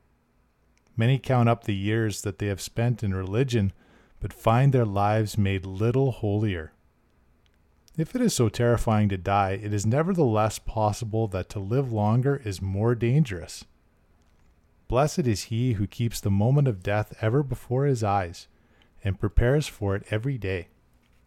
Many 0.96 1.20
count 1.20 1.50
up 1.50 1.66
the 1.66 1.76
years 1.76 2.22
that 2.22 2.40
they 2.40 2.48
have 2.48 2.62
spent 2.62 3.04
in 3.04 3.14
religion, 3.14 3.74
but 4.22 4.32
find 4.32 4.72
their 4.72 4.86
lives 4.86 5.38
made 5.38 5.66
little 5.66 6.12
holier. 6.12 6.72
If 7.98 8.16
it 8.16 8.22
is 8.22 8.36
so 8.36 8.48
terrifying 8.48 9.10
to 9.10 9.18
die, 9.18 9.60
it 9.62 9.74
is 9.74 9.84
nevertheless 9.84 10.60
possible 10.60 11.28
that 11.30 11.50
to 11.50 11.60
live 11.60 11.92
longer 11.92 12.40
is 12.46 12.62
more 12.62 12.94
dangerous. 12.94 13.66
Blessed 14.88 15.26
is 15.26 15.46
he 15.46 15.74
who 15.74 15.88
keeps 15.88 16.22
the 16.22 16.30
moment 16.30 16.68
of 16.68 16.84
death 16.84 17.18
ever 17.22 17.42
before 17.42 17.86
his 17.86 18.04
eyes 18.04 18.48
and 19.04 19.20
prepares 19.20 19.66
for 19.68 19.96
it 19.96 20.06
every 20.12 20.38
day. 20.38 20.68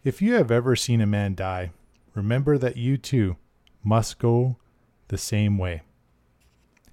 If 0.05 0.23
you 0.23 0.35
have 0.35 0.53
ever 0.53 0.77
seen 0.77 1.01
a 1.01 1.07
man 1.07 1.35
die, 1.35 1.73
remember 2.15 2.57
that 2.57 2.77
you 2.77 2.97
too 2.97 3.37
must 3.83 4.21
go 4.21 4.57
the 5.09 5.19
same 5.19 5.59
way. 5.59 5.83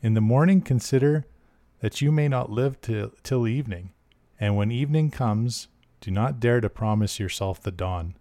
In 0.01 0.15
the 0.15 0.21
morning, 0.21 0.61
consider 0.61 1.27
that 1.81 2.01
you 2.01 2.11
may 2.11 2.27
not 2.27 2.49
live 2.49 2.81
till, 2.81 3.11
till 3.21 3.47
evening, 3.47 3.91
and 4.39 4.57
when 4.57 4.71
evening 4.71 5.11
comes, 5.11 5.67
do 6.01 6.09
not 6.09 6.39
dare 6.39 6.61
to 6.61 6.69
promise 6.69 7.19
yourself 7.19 7.61
the 7.61 7.71
dawn. 7.71 8.15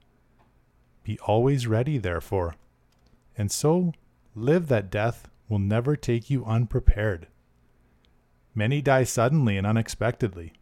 Be 1.06 1.20
always 1.20 1.68
ready, 1.68 1.98
therefore, 1.98 2.56
and 3.38 3.52
so 3.52 3.92
live 4.34 4.66
that 4.66 4.90
death 4.90 5.28
will 5.48 5.60
never 5.60 5.94
take 5.94 6.30
you 6.30 6.44
unprepared. 6.44 7.28
Many 8.56 8.82
die 8.82 9.04
suddenly 9.04 9.56
and 9.56 9.64
unexpectedly, 9.64 10.52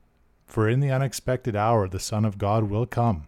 for 0.44 0.68
in 0.68 0.80
the 0.80 0.90
unexpected 0.90 1.56
hour 1.56 1.88
the 1.88 1.98
Son 1.98 2.26
of 2.26 2.36
God 2.36 2.64
will 2.64 2.84
come. 2.84 3.26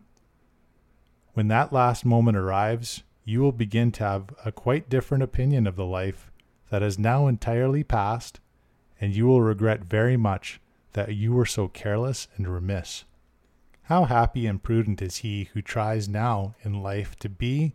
When 1.33 1.49
that 1.49 1.73
last 1.73 2.05
moment 2.05 2.37
arrives, 2.37 3.03
you 3.25 3.41
will 3.41 3.51
begin 3.51 3.93
to 3.93 4.05
have 4.05 4.35
a 4.45 4.53
quite 4.53 4.91
different 4.91 5.23
opinion 5.23 5.67
of 5.67 5.77
the 5.77 5.87
life 5.87 6.31
that 6.69 6.83
is 6.83 6.99
now 6.99 7.29
entirely 7.29 7.83
past, 7.83 8.41
and 9.01 9.17
you 9.17 9.25
will 9.25 9.41
regret 9.41 9.83
very 9.85 10.19
much 10.19 10.61
that 10.93 11.15
you 11.15 11.33
were 11.33 11.47
so 11.47 11.67
careless 11.67 12.29
and 12.37 12.47
remiss. 12.47 13.06
How 13.87 14.05
happy 14.05 14.47
and 14.47 14.63
prudent 14.63 15.01
is 15.01 15.19
he 15.19 15.45
who 15.53 15.63
tries 15.63 16.09
now 16.09 16.55
in 16.63 16.83
life 16.83 17.17
to 17.21 17.29
be 17.29 17.75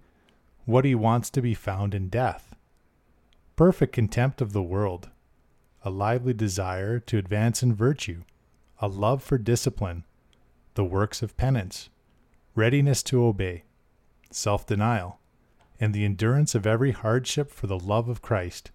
what 0.66 0.86
he 0.86 0.94
wants 0.94 1.30
to 1.32 1.42
be 1.42 1.54
found 1.54 1.94
in 1.96 2.10
death 2.10 2.56
perfect 3.56 3.94
contempt 3.94 4.42
of 4.42 4.54
the 4.54 4.64
world, 4.64 5.10
a 5.84 5.90
lively 5.90 6.34
desire 6.34 7.00
to 7.00 7.18
advance 7.18 7.62
in 7.62 7.76
virtue, 7.76 8.24
a 8.80 8.88
love 8.88 9.22
for 9.22 9.38
discipline, 9.38 10.04
the 10.74 10.84
works 10.84 11.22
of 11.22 11.38
penance, 11.38 11.90
readiness 12.56 13.04
to 13.04 13.24
obey, 13.24 13.64
self 14.32 14.66
denial, 14.66 15.20
and 15.80 15.94
the 15.94 16.06
endurance 16.06 16.56
of 16.56 16.66
every 16.66 16.92
hardship 16.92 17.52
for 17.52 17.68
the 17.68 17.80
love 17.80 18.10
of 18.10 18.22
Christ 18.22 18.72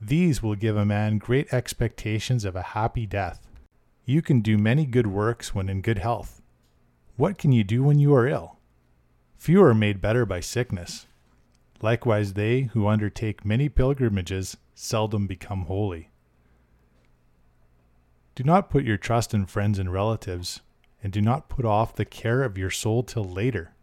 these 0.00 0.42
will 0.42 0.54
give 0.54 0.76
a 0.76 0.84
man 0.84 1.18
great 1.18 1.52
expectations 1.52 2.44
of 2.44 2.56
a 2.56 2.62
happy 2.62 3.06
death. 3.06 3.46
You 4.04 4.20
can 4.22 4.40
do 4.40 4.58
many 4.58 4.84
good 4.84 5.06
works 5.06 5.54
when 5.54 5.68
in 5.68 5.80
good 5.80 5.98
health. 5.98 6.42
What 7.16 7.38
can 7.38 7.52
you 7.52 7.62
do 7.62 7.84
when 7.84 8.00
you 8.00 8.12
are 8.14 8.26
ill? 8.26 8.58
Few 9.36 9.62
are 9.62 9.74
made 9.74 10.00
better 10.00 10.26
by 10.26 10.40
sickness. 10.40 11.06
Likewise, 11.80 12.32
they 12.32 12.62
who 12.62 12.88
undertake 12.88 13.44
many 13.44 13.68
pilgrimages 13.68 14.56
seldom 14.74 15.26
become 15.28 15.66
holy. 15.66 16.10
Do 18.34 18.42
not 18.42 18.68
put 18.68 18.84
your 18.84 18.96
trust 18.96 19.32
in 19.32 19.46
friends 19.46 19.78
and 19.78 19.92
relatives, 19.92 20.60
and 21.04 21.12
do 21.12 21.20
not 21.20 21.48
put 21.48 21.64
off 21.64 21.94
the 21.94 22.04
care 22.04 22.42
of 22.42 22.58
your 22.58 22.70
soul 22.70 23.04
till 23.04 23.24
later, 23.24 23.74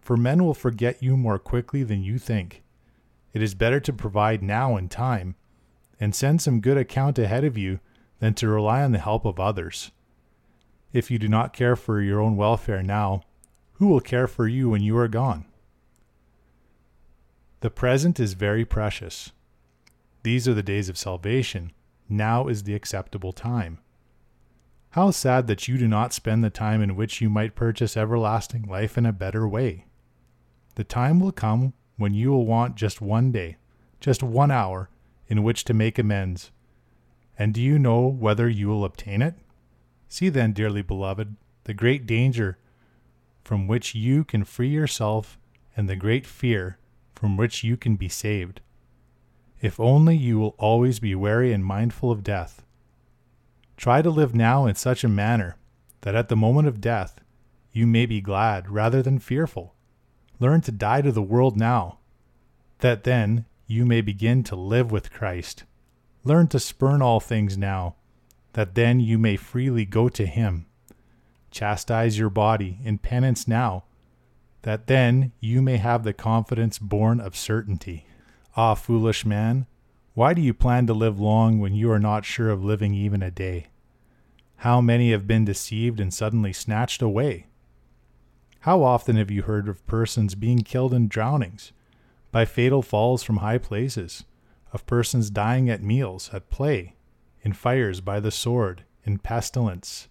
for 0.00 0.16
men 0.16 0.42
will 0.42 0.54
forget 0.54 1.00
you 1.00 1.16
more 1.16 1.38
quickly 1.38 1.84
than 1.84 2.02
you 2.02 2.18
think. 2.18 2.64
It 3.32 3.40
is 3.40 3.54
better 3.54 3.78
to 3.78 3.92
provide 3.92 4.42
now 4.42 4.76
in 4.76 4.88
time 4.88 5.36
and 6.00 6.12
send 6.12 6.42
some 6.42 6.60
good 6.60 6.76
account 6.76 7.20
ahead 7.20 7.44
of 7.44 7.56
you 7.56 7.78
than 8.18 8.34
to 8.34 8.48
rely 8.48 8.82
on 8.82 8.90
the 8.90 8.98
help 8.98 9.24
of 9.24 9.38
others. 9.38 9.92
If 10.92 11.10
you 11.10 11.18
do 11.18 11.28
not 11.28 11.52
care 11.52 11.76
for 11.76 12.00
your 12.00 12.20
own 12.20 12.36
welfare 12.36 12.82
now, 12.82 13.22
who 13.74 13.88
will 13.88 14.00
care 14.00 14.26
for 14.26 14.48
you 14.48 14.70
when 14.70 14.82
you 14.82 14.96
are 14.98 15.08
gone? 15.08 15.44
The 17.60 17.70
present 17.70 18.18
is 18.18 18.32
very 18.32 18.64
precious. 18.64 19.32
These 20.22 20.48
are 20.48 20.54
the 20.54 20.62
days 20.62 20.88
of 20.88 20.98
salvation. 20.98 21.72
Now 22.08 22.48
is 22.48 22.64
the 22.64 22.74
acceptable 22.74 23.32
time. 23.32 23.78
How 24.90 25.12
sad 25.12 25.46
that 25.46 25.68
you 25.68 25.78
do 25.78 25.86
not 25.86 26.12
spend 26.12 26.42
the 26.42 26.50
time 26.50 26.82
in 26.82 26.96
which 26.96 27.20
you 27.20 27.30
might 27.30 27.54
purchase 27.54 27.96
everlasting 27.96 28.62
life 28.62 28.98
in 28.98 29.06
a 29.06 29.12
better 29.12 29.46
way. 29.46 29.86
The 30.74 30.84
time 30.84 31.20
will 31.20 31.32
come 31.32 31.74
when 31.96 32.14
you 32.14 32.30
will 32.30 32.46
want 32.46 32.74
just 32.74 33.00
one 33.00 33.30
day, 33.30 33.56
just 34.00 34.22
one 34.22 34.50
hour, 34.50 34.90
in 35.28 35.44
which 35.44 35.64
to 35.64 35.74
make 35.74 35.98
amends. 35.98 36.50
And 37.38 37.54
do 37.54 37.62
you 37.62 37.78
know 37.78 38.06
whether 38.06 38.48
you 38.48 38.68
will 38.68 38.84
obtain 38.84 39.22
it? 39.22 39.34
See 40.10 40.28
then, 40.28 40.52
dearly 40.52 40.82
beloved, 40.82 41.36
the 41.64 41.72
great 41.72 42.04
danger 42.04 42.58
from 43.44 43.68
which 43.68 43.94
you 43.94 44.24
can 44.24 44.42
free 44.42 44.68
yourself 44.68 45.38
and 45.76 45.88
the 45.88 45.94
great 45.94 46.26
fear 46.26 46.78
from 47.14 47.36
which 47.36 47.62
you 47.62 47.76
can 47.76 47.94
be 47.94 48.08
saved. 48.08 48.60
If 49.62 49.78
only 49.78 50.16
you 50.16 50.40
will 50.40 50.56
always 50.58 50.98
be 50.98 51.14
wary 51.14 51.52
and 51.52 51.64
mindful 51.64 52.10
of 52.10 52.24
death. 52.24 52.64
Try 53.76 54.02
to 54.02 54.10
live 54.10 54.34
now 54.34 54.66
in 54.66 54.74
such 54.74 55.04
a 55.04 55.08
manner 55.08 55.56
that 56.00 56.16
at 56.16 56.28
the 56.28 56.36
moment 56.36 56.66
of 56.66 56.80
death 56.80 57.20
you 57.70 57.86
may 57.86 58.04
be 58.04 58.20
glad 58.20 58.68
rather 58.68 59.02
than 59.02 59.20
fearful. 59.20 59.76
Learn 60.40 60.60
to 60.62 60.72
die 60.72 61.02
to 61.02 61.12
the 61.12 61.22
world 61.22 61.56
now, 61.56 61.98
that 62.80 63.04
then 63.04 63.44
you 63.68 63.86
may 63.86 64.00
begin 64.00 64.42
to 64.42 64.56
live 64.56 64.90
with 64.90 65.12
Christ. 65.12 65.62
Learn 66.24 66.48
to 66.48 66.58
spurn 66.58 67.00
all 67.00 67.20
things 67.20 67.56
now, 67.56 67.94
that 68.52 68.74
then 68.74 69.00
you 69.00 69.18
may 69.18 69.36
freely 69.36 69.84
go 69.84 70.08
to 70.08 70.26
Him. 70.26 70.66
Chastise 71.50 72.18
your 72.18 72.30
body 72.30 72.78
in 72.84 72.98
penance 72.98 73.48
now, 73.48 73.84
that 74.62 74.86
then 74.86 75.32
you 75.40 75.62
may 75.62 75.78
have 75.78 76.04
the 76.04 76.12
confidence 76.12 76.78
born 76.78 77.20
of 77.20 77.36
certainty. 77.36 78.06
Ah, 78.56 78.74
foolish 78.74 79.24
man, 79.24 79.66
why 80.14 80.34
do 80.34 80.42
you 80.42 80.52
plan 80.52 80.86
to 80.86 80.94
live 80.94 81.18
long 81.18 81.58
when 81.58 81.74
you 81.74 81.90
are 81.90 81.98
not 81.98 82.24
sure 82.24 82.50
of 82.50 82.64
living 82.64 82.94
even 82.94 83.22
a 83.22 83.30
day? 83.30 83.68
How 84.56 84.80
many 84.80 85.12
have 85.12 85.26
been 85.26 85.44
deceived 85.44 86.00
and 86.00 86.12
suddenly 86.12 86.52
snatched 86.52 87.00
away? 87.00 87.46
How 88.60 88.82
often 88.82 89.16
have 89.16 89.30
you 89.30 89.42
heard 89.42 89.68
of 89.68 89.86
persons 89.86 90.34
being 90.34 90.62
killed 90.62 90.92
in 90.92 91.08
drownings? 91.08 91.72
by 92.32 92.44
fatal 92.44 92.82
falls 92.82 93.22
from 93.22 93.38
high 93.38 93.58
places, 93.58 94.24
of 94.72 94.86
persons 94.86 95.30
dying 95.30 95.68
at 95.68 95.82
meals, 95.82 96.30
at 96.32 96.50
play, 96.50 96.94
in 97.42 97.52
fires 97.52 98.00
by 98.00 98.20
the 98.20 98.30
sword, 98.30 98.84
in 99.04 99.18
pestilence, 99.18 100.08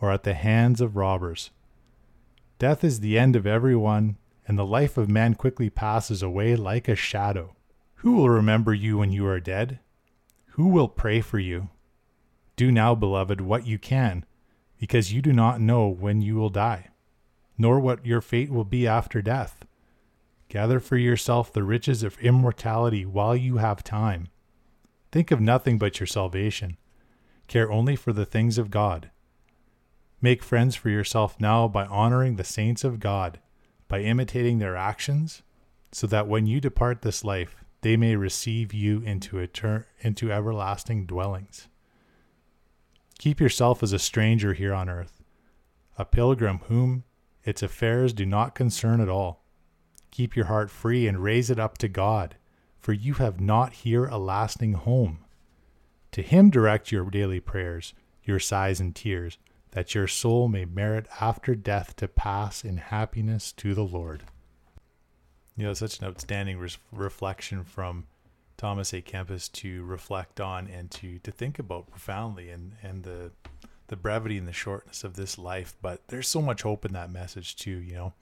or 0.00 0.12
at 0.12 0.22
the 0.22 0.34
hands 0.34 0.80
of 0.80 0.96
robbers. 0.96 1.50
Death 2.58 2.82
is 2.82 3.00
the 3.00 3.18
end 3.18 3.36
of 3.36 3.46
every 3.46 3.76
one, 3.76 4.16
and 4.46 4.58
the 4.58 4.66
life 4.66 4.96
of 4.96 5.08
man 5.08 5.34
quickly 5.34 5.70
passes 5.70 6.22
away 6.22 6.56
like 6.56 6.88
a 6.88 6.96
shadow. 6.96 7.54
Who 7.96 8.12
will 8.12 8.30
remember 8.30 8.72
you 8.72 8.98
when 8.98 9.12
you 9.12 9.26
are 9.26 9.40
dead? 9.40 9.80
Who 10.52 10.68
will 10.68 10.88
pray 10.88 11.20
for 11.20 11.38
you? 11.38 11.68
Do 12.56 12.72
now, 12.72 12.94
beloved, 12.94 13.40
what 13.40 13.66
you 13.66 13.78
can, 13.78 14.24
because 14.78 15.12
you 15.12 15.22
do 15.22 15.32
not 15.32 15.60
know 15.60 15.88
when 15.88 16.22
you 16.22 16.36
will 16.36 16.48
die, 16.48 16.88
nor 17.56 17.78
what 17.78 18.04
your 18.06 18.20
fate 18.20 18.50
will 18.50 18.64
be 18.64 18.86
after 18.86 19.22
death. 19.22 19.64
Gather 20.48 20.80
for 20.80 20.96
yourself 20.96 21.52
the 21.52 21.62
riches 21.62 22.02
of 22.02 22.18
immortality 22.18 23.04
while 23.04 23.36
you 23.36 23.58
have 23.58 23.84
time. 23.84 24.28
Think 25.10 25.30
of 25.30 25.40
nothing 25.40 25.78
but 25.78 26.00
your 26.00 26.06
salvation. 26.06 26.76
Care 27.46 27.70
only 27.70 27.96
for 27.96 28.12
the 28.12 28.26
things 28.26 28.58
of 28.58 28.70
God. 28.70 29.10
Make 30.20 30.42
friends 30.42 30.74
for 30.74 30.90
yourself 30.90 31.40
now 31.40 31.68
by 31.68 31.86
honoring 31.86 32.36
the 32.36 32.44
saints 32.44 32.84
of 32.84 33.00
God, 33.00 33.40
by 33.86 34.00
imitating 34.00 34.58
their 34.58 34.76
actions, 34.76 35.42
so 35.92 36.06
that 36.08 36.28
when 36.28 36.46
you 36.46 36.60
depart 36.60 37.02
this 37.02 37.24
life, 37.24 37.56
they 37.80 37.96
may 37.96 38.16
receive 38.16 38.74
you 38.74 39.00
into, 39.02 39.36
etern- 39.36 39.84
into 40.00 40.32
everlasting 40.32 41.06
dwellings. 41.06 41.68
Keep 43.18 43.40
yourself 43.40 43.82
as 43.82 43.92
a 43.92 43.98
stranger 43.98 44.52
here 44.52 44.74
on 44.74 44.88
earth, 44.88 45.22
a 45.96 46.04
pilgrim 46.04 46.60
whom 46.66 47.04
its 47.44 47.62
affairs 47.62 48.12
do 48.12 48.26
not 48.26 48.54
concern 48.54 49.00
at 49.00 49.08
all. 49.08 49.44
Keep 50.10 50.36
your 50.36 50.46
heart 50.46 50.70
free 50.70 51.06
and 51.06 51.22
raise 51.22 51.50
it 51.50 51.58
up 51.58 51.78
to 51.78 51.88
God, 51.88 52.36
for 52.78 52.92
you 52.92 53.14
have 53.14 53.40
not 53.40 53.72
here 53.72 54.06
a 54.06 54.18
lasting 54.18 54.74
home. 54.74 55.24
To 56.12 56.22
Him 56.22 56.50
direct 56.50 56.92
your 56.92 57.08
daily 57.10 57.40
prayers, 57.40 57.94
your 58.24 58.38
sighs 58.38 58.80
and 58.80 58.94
tears, 58.94 59.38
that 59.72 59.94
your 59.94 60.06
soul 60.06 60.48
may 60.48 60.64
merit 60.64 61.06
after 61.20 61.54
death 61.54 61.96
to 61.96 62.08
pass 62.08 62.64
in 62.64 62.78
happiness 62.78 63.52
to 63.52 63.74
the 63.74 63.84
Lord. 63.84 64.24
You 65.56 65.64
know, 65.64 65.74
such 65.74 65.98
an 65.98 66.06
outstanding 66.06 66.64
reflection 66.92 67.64
from 67.64 68.06
Thomas 68.56 68.92
A. 68.92 69.02
Kempis 69.02 69.50
to 69.52 69.84
reflect 69.84 70.40
on 70.40 70.68
and 70.68 70.90
to, 70.92 71.18
to 71.18 71.30
think 71.30 71.58
about 71.58 71.90
profoundly 71.90 72.50
and, 72.50 72.72
and 72.82 73.04
the 73.04 73.32
the 73.88 73.96
brevity 73.96 74.38
and 74.38 74.46
the 74.46 74.52
shortness 74.52 75.02
of 75.02 75.14
this 75.14 75.36
life. 75.36 75.74
But 75.82 76.06
there's 76.08 76.28
so 76.28 76.40
much 76.40 76.62
hope 76.62 76.84
in 76.84 76.92
that 76.92 77.10
message 77.10 77.56
too, 77.56 77.78
you 77.78 77.94
know. 77.94 78.12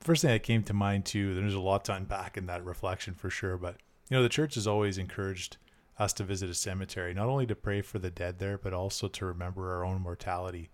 First 0.00 0.22
thing 0.22 0.30
that 0.30 0.42
came 0.42 0.62
to 0.64 0.72
mind 0.72 1.04
too, 1.04 1.34
there's 1.34 1.54
a 1.54 1.60
lot 1.60 1.84
to 1.84 1.94
unpack 1.94 2.36
in 2.36 2.46
that 2.46 2.64
reflection 2.64 3.14
for 3.14 3.28
sure. 3.28 3.58
But 3.58 3.76
you 4.08 4.16
know, 4.16 4.22
the 4.22 4.28
church 4.28 4.54
has 4.54 4.66
always 4.66 4.96
encouraged 4.98 5.58
us 5.98 6.12
to 6.14 6.24
visit 6.24 6.48
a 6.48 6.54
cemetery, 6.54 7.12
not 7.12 7.28
only 7.28 7.46
to 7.46 7.54
pray 7.54 7.82
for 7.82 7.98
the 7.98 8.10
dead 8.10 8.38
there, 8.38 8.56
but 8.56 8.72
also 8.72 9.08
to 9.08 9.26
remember 9.26 9.70
our 9.72 9.84
own 9.84 10.00
mortality. 10.00 10.70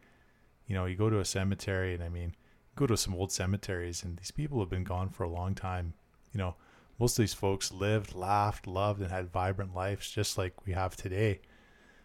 You 0.67 0.75
know, 0.75 0.87
you 0.87 0.97
go 0.97 1.11
to 1.11 1.19
a 1.19 1.25
cemetery, 1.25 1.95
and 1.95 2.03
I 2.03 2.09
mean, 2.09 2.35
go 2.77 2.87
to 2.87 2.97
some 2.97 3.15
old 3.15 3.33
cemeteries, 3.33 4.05
and 4.05 4.17
these 4.17 4.31
people 4.31 4.61
have 4.61 4.71
been 4.71 4.85
gone 4.85 5.09
for 5.09 5.25
a 5.25 5.29
long 5.29 5.55
time. 5.55 5.95
You 6.33 6.39
know, 6.39 6.55
most 7.01 7.19
of 7.19 7.23
these 7.25 7.35
folks 7.35 7.73
lived, 7.73 8.15
laughed, 8.15 8.67
loved, 8.69 9.01
and 9.01 9.11
had 9.11 9.33
vibrant 9.33 9.75
lives 9.75 10.11
just 10.11 10.39
like 10.39 10.65
we 10.65 10.73
have 10.73 10.97
today. 10.97 11.41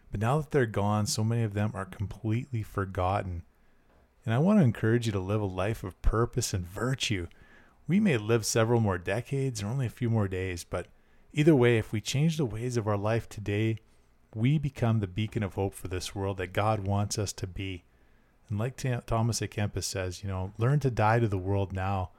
But 0.09 0.19
now 0.19 0.39
that 0.39 0.51
they're 0.51 0.65
gone, 0.65 1.05
so 1.05 1.23
many 1.23 1.43
of 1.43 1.53
them 1.53 1.71
are 1.75 1.85
completely 1.85 2.63
forgotten. 2.63 3.43
And 4.25 4.33
I 4.33 4.39
want 4.39 4.59
to 4.59 4.63
encourage 4.65 5.05
you 5.05 5.11
to 5.13 5.19
live 5.19 5.41
a 5.41 5.45
life 5.45 5.83
of 5.83 6.01
purpose 6.01 6.53
and 6.53 6.65
virtue. 6.65 7.27
We 7.87 7.99
may 7.99 8.17
live 8.17 8.45
several 8.45 8.79
more 8.79 8.97
decades 8.97 9.63
or 9.63 9.67
only 9.67 9.87
a 9.87 9.89
few 9.89 10.09
more 10.09 10.27
days, 10.27 10.63
but 10.63 10.87
either 11.33 11.55
way, 11.55 11.77
if 11.77 11.91
we 11.91 12.01
change 12.01 12.37
the 12.37 12.45
ways 12.45 12.77
of 12.77 12.87
our 12.87 12.97
life 12.97 13.27
today, 13.27 13.79
we 14.33 14.57
become 14.57 14.99
the 14.99 15.07
beacon 15.07 15.43
of 15.43 15.55
hope 15.55 15.73
for 15.73 15.87
this 15.87 16.15
world 16.15 16.37
that 16.37 16.53
God 16.53 16.87
wants 16.87 17.17
us 17.17 17.33
to 17.33 17.47
be. 17.47 17.83
And 18.49 18.59
like 18.59 18.77
Thomas 19.05 19.41
A. 19.41 19.47
Kempis 19.47 19.83
says, 19.83 20.23
you 20.23 20.29
know, 20.29 20.53
learn 20.57 20.79
to 20.81 20.91
die 20.91 21.19
to 21.19 21.27
the 21.27 21.37
world 21.37 21.73
now, 21.73 22.11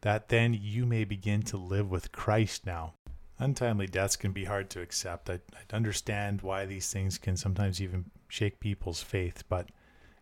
that 0.00 0.28
then 0.28 0.52
you 0.54 0.84
may 0.84 1.04
begin 1.04 1.42
to 1.42 1.56
live 1.56 1.90
with 1.90 2.12
Christ 2.12 2.66
now. 2.66 2.94
Untimely 3.38 3.86
deaths 3.86 4.16
can 4.16 4.32
be 4.32 4.44
hard 4.44 4.70
to 4.70 4.80
accept. 4.80 5.30
I, 5.30 5.34
I 5.52 5.74
understand 5.74 6.42
why 6.42 6.66
these 6.66 6.92
things 6.92 7.16
can 7.16 7.36
sometimes 7.36 7.80
even 7.80 8.10
shake 8.28 8.60
people's 8.60 9.02
faith, 9.02 9.44
but 9.48 9.68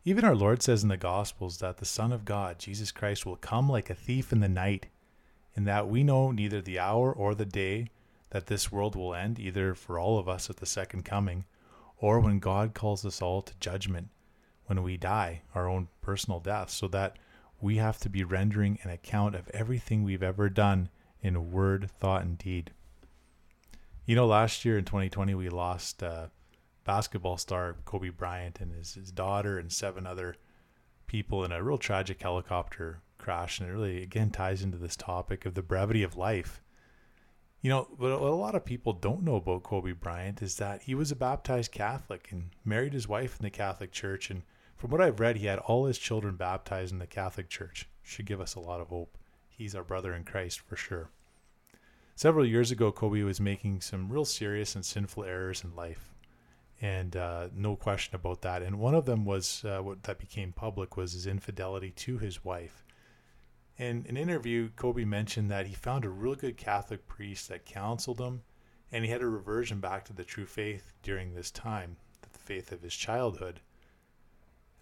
even 0.04 0.24
our 0.24 0.34
Lord 0.34 0.62
says 0.62 0.82
in 0.82 0.88
the 0.88 0.96
Gospels 0.96 1.58
that 1.58 1.76
the 1.76 1.84
Son 1.84 2.12
of 2.12 2.24
God, 2.24 2.58
Jesus 2.58 2.90
Christ, 2.90 3.24
will 3.24 3.36
come 3.36 3.68
like 3.68 3.88
a 3.88 3.94
thief 3.94 4.32
in 4.32 4.40
the 4.40 4.48
night, 4.48 4.86
and 5.54 5.66
that 5.66 5.88
we 5.88 6.02
know 6.02 6.32
neither 6.32 6.60
the 6.60 6.78
hour 6.78 7.12
or 7.12 7.34
the 7.34 7.44
day 7.44 7.88
that 8.30 8.46
this 8.46 8.72
world 8.72 8.96
will 8.96 9.14
end, 9.14 9.38
either 9.38 9.74
for 9.74 9.98
all 9.98 10.18
of 10.18 10.28
us 10.28 10.50
at 10.50 10.56
the 10.56 10.66
second 10.66 11.04
coming, 11.04 11.44
or 11.98 12.18
when 12.18 12.40
God 12.40 12.74
calls 12.74 13.06
us 13.06 13.22
all 13.22 13.42
to 13.42 13.54
judgment, 13.60 14.08
when 14.66 14.82
we 14.82 14.96
die, 14.96 15.42
our 15.54 15.68
own 15.68 15.88
personal 16.00 16.40
death, 16.40 16.70
so 16.70 16.88
that 16.88 17.16
we 17.60 17.76
have 17.76 17.98
to 17.98 18.08
be 18.08 18.24
rendering 18.24 18.78
an 18.82 18.90
account 18.90 19.36
of 19.36 19.48
everything 19.50 20.02
we've 20.02 20.22
ever 20.22 20.48
done 20.48 20.88
in 21.22 21.52
word, 21.52 21.88
thought, 22.00 22.22
and 22.22 22.38
deed. 22.38 22.72
You 24.04 24.16
know, 24.16 24.26
last 24.26 24.64
year 24.64 24.76
in 24.78 24.84
2020, 24.84 25.34
we 25.36 25.48
lost 25.48 26.02
uh, 26.02 26.26
basketball 26.84 27.36
star 27.36 27.76
Kobe 27.84 28.08
Bryant 28.10 28.60
and 28.60 28.72
his, 28.72 28.94
his 28.94 29.10
daughter 29.10 29.58
and 29.58 29.72
seven 29.72 30.06
other 30.06 30.36
people 31.06 31.44
in 31.44 31.52
a 31.52 31.62
real 31.62 31.78
tragic 31.78 32.22
helicopter 32.22 33.00
crash. 33.18 33.60
And 33.60 33.68
it 33.68 33.72
really, 33.72 34.02
again, 34.02 34.30
ties 34.30 34.62
into 34.62 34.78
this 34.78 34.96
topic 34.96 35.46
of 35.46 35.54
the 35.54 35.62
brevity 35.62 36.02
of 36.02 36.16
life. 36.16 36.62
You 37.60 37.70
know, 37.70 37.88
what 37.96 38.10
a 38.10 38.16
lot 38.16 38.56
of 38.56 38.64
people 38.64 38.92
don't 38.92 39.22
know 39.22 39.36
about 39.36 39.62
Kobe 39.62 39.92
Bryant 39.92 40.42
is 40.42 40.56
that 40.56 40.82
he 40.82 40.94
was 40.96 41.12
a 41.12 41.16
baptized 41.16 41.70
Catholic 41.70 42.28
and 42.32 42.50
married 42.64 42.92
his 42.92 43.06
wife 43.06 43.36
in 43.38 43.44
the 43.44 43.50
Catholic 43.50 43.92
Church. 43.92 44.30
And 44.30 44.42
from 44.76 44.90
what 44.90 45.00
I've 45.00 45.20
read, 45.20 45.36
he 45.36 45.46
had 45.46 45.60
all 45.60 45.84
his 45.84 45.98
children 45.98 46.34
baptized 46.34 46.92
in 46.92 46.98
the 46.98 47.06
Catholic 47.06 47.48
Church. 47.48 47.88
Should 48.02 48.26
give 48.26 48.40
us 48.40 48.56
a 48.56 48.60
lot 48.60 48.80
of 48.80 48.88
hope. 48.88 49.16
He's 49.48 49.76
our 49.76 49.84
brother 49.84 50.12
in 50.12 50.24
Christ 50.24 50.58
for 50.58 50.74
sure. 50.74 51.10
Several 52.16 52.44
years 52.44 52.70
ago, 52.70 52.90
Kobe 52.90 53.22
was 53.22 53.40
making 53.40 53.80
some 53.80 54.10
real 54.10 54.24
serious 54.24 54.74
and 54.74 54.84
sinful 54.84 55.24
errors 55.24 55.62
in 55.62 55.76
life, 55.76 56.11
and 56.82 57.16
uh, 57.16 57.48
no 57.54 57.76
question 57.76 58.14
about 58.14 58.42
that. 58.42 58.60
And 58.60 58.78
one 58.78 58.94
of 58.94 59.06
them 59.06 59.24
was 59.24 59.64
uh, 59.64 59.78
what 59.78 60.02
that 60.02 60.18
became 60.18 60.52
public 60.52 60.96
was 60.96 61.12
his 61.12 61.26
infidelity 61.26 61.90
to 61.90 62.18
his 62.18 62.44
wife. 62.44 62.84
In 63.78 64.04
an 64.08 64.18
interview, 64.18 64.68
Kobe 64.76 65.04
mentioned 65.04 65.50
that 65.50 65.66
he 65.66 65.74
found 65.74 66.04
a 66.04 66.10
real 66.10 66.34
good 66.34 66.58
Catholic 66.58 67.06
priest 67.06 67.48
that 67.48 67.64
counseled 67.64 68.20
him, 68.20 68.42
and 68.90 69.04
he 69.04 69.10
had 69.10 69.22
a 69.22 69.26
reversion 69.26 69.80
back 69.80 70.04
to 70.04 70.12
the 70.12 70.24
true 70.24 70.44
faith 70.44 70.92
during 71.02 71.32
this 71.32 71.50
time, 71.50 71.96
the 72.20 72.38
faith 72.38 72.70
of 72.70 72.82
his 72.82 72.94
childhood. 72.94 73.60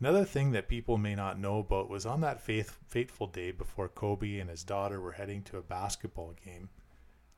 Another 0.01 0.25
thing 0.25 0.51
that 0.53 0.67
people 0.67 0.99
may 0.99 1.15
not 1.15 1.39
know 1.39 1.59
about 1.59 1.89
was 1.89 2.07
on 2.07 2.23
that 2.23 2.41
faith, 2.41 2.79
fateful 2.89 3.29
day 3.29 3.53
before 3.53 3.89
Kobe 3.89 4.39
and 4.41 4.51
his 4.51 4.65
daughter 4.65 5.01
were 5.01 5.13
heading 5.13 5.43
to 5.45 5.59
a 5.59 5.63
basketball 5.63 6.35
game 6.45 6.71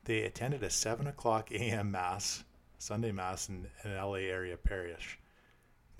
they 0.04 0.22
attended 0.22 0.62
a 0.62 0.70
7 0.70 1.06
o'clock 1.06 1.50
a.m. 1.52 1.92
Mass, 1.92 2.44
Sunday 2.82 3.12
Mass 3.12 3.48
in 3.48 3.68
an 3.84 3.94
LA 3.94 4.14
area 4.14 4.56
parish. 4.56 5.16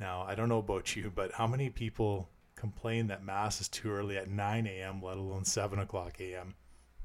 Now, 0.00 0.22
I 0.22 0.34
don't 0.34 0.48
know 0.48 0.58
about 0.58 0.96
you, 0.96 1.12
but 1.14 1.30
how 1.30 1.46
many 1.46 1.70
people 1.70 2.28
complain 2.56 3.06
that 3.06 3.24
Mass 3.24 3.60
is 3.60 3.68
too 3.68 3.92
early 3.92 4.18
at 4.18 4.28
9 4.28 4.66
a.m., 4.66 5.00
let 5.00 5.16
alone 5.16 5.44
7 5.44 5.78
o'clock 5.78 6.16
a.m.? 6.18 6.56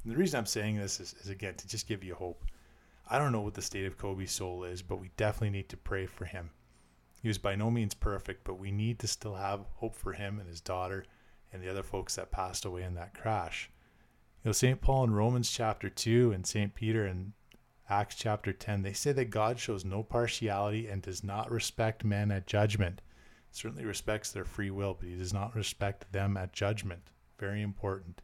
And 0.03 0.11
the 0.11 0.17
reason 0.17 0.39
I'm 0.39 0.47
saying 0.47 0.77
this 0.77 0.99
is, 0.99 1.13
is, 1.21 1.29
again, 1.29 1.53
to 1.53 1.67
just 1.67 1.87
give 1.87 2.03
you 2.03 2.15
hope. 2.15 2.43
I 3.07 3.19
don't 3.19 3.31
know 3.31 3.41
what 3.41 3.53
the 3.53 3.61
state 3.61 3.85
of 3.85 3.99
Kobe's 3.99 4.31
soul 4.31 4.63
is, 4.63 4.81
but 4.81 4.99
we 4.99 5.11
definitely 5.15 5.51
need 5.51 5.69
to 5.69 5.77
pray 5.77 6.07
for 6.07 6.25
him. 6.25 6.49
He 7.21 7.27
was 7.27 7.37
by 7.37 7.55
no 7.55 7.69
means 7.69 7.93
perfect, 7.93 8.45
but 8.45 8.59
we 8.59 8.71
need 8.71 8.97
to 8.99 9.07
still 9.07 9.35
have 9.35 9.67
hope 9.75 9.95
for 9.95 10.13
him 10.13 10.39
and 10.39 10.49
his 10.49 10.59
daughter 10.59 11.05
and 11.53 11.61
the 11.61 11.69
other 11.69 11.83
folks 11.83 12.15
that 12.15 12.31
passed 12.31 12.65
away 12.65 12.81
in 12.81 12.95
that 12.95 13.13
crash. 13.13 13.69
You 14.43 14.49
know, 14.49 14.53
St. 14.53 14.81
Paul 14.81 15.03
in 15.03 15.11
Romans 15.11 15.51
chapter 15.51 15.87
2 15.87 16.31
and 16.31 16.47
St. 16.47 16.73
Peter 16.73 17.05
in 17.05 17.33
Acts 17.89 18.15
chapter 18.15 18.51
10, 18.51 18.81
they 18.81 18.91
say 18.91 19.13
that 19.13 19.29
God 19.29 19.59
shows 19.59 19.85
no 19.85 20.03
partiality 20.03 20.87
and 20.87 21.01
does 21.01 21.23
not 21.23 21.49
respect 21.49 22.03
men 22.03 22.31
at 22.31 22.45
judgment. 22.45 23.01
Certainly 23.51 23.85
respects 23.85 24.31
their 24.31 24.43
free 24.43 24.69
will, 24.69 24.93
but 24.93 25.07
he 25.07 25.15
does 25.15 25.33
not 25.33 25.55
respect 25.55 26.11
them 26.11 26.35
at 26.35 26.51
judgment. 26.51 27.03
Very 27.39 27.61
important. 27.61 28.21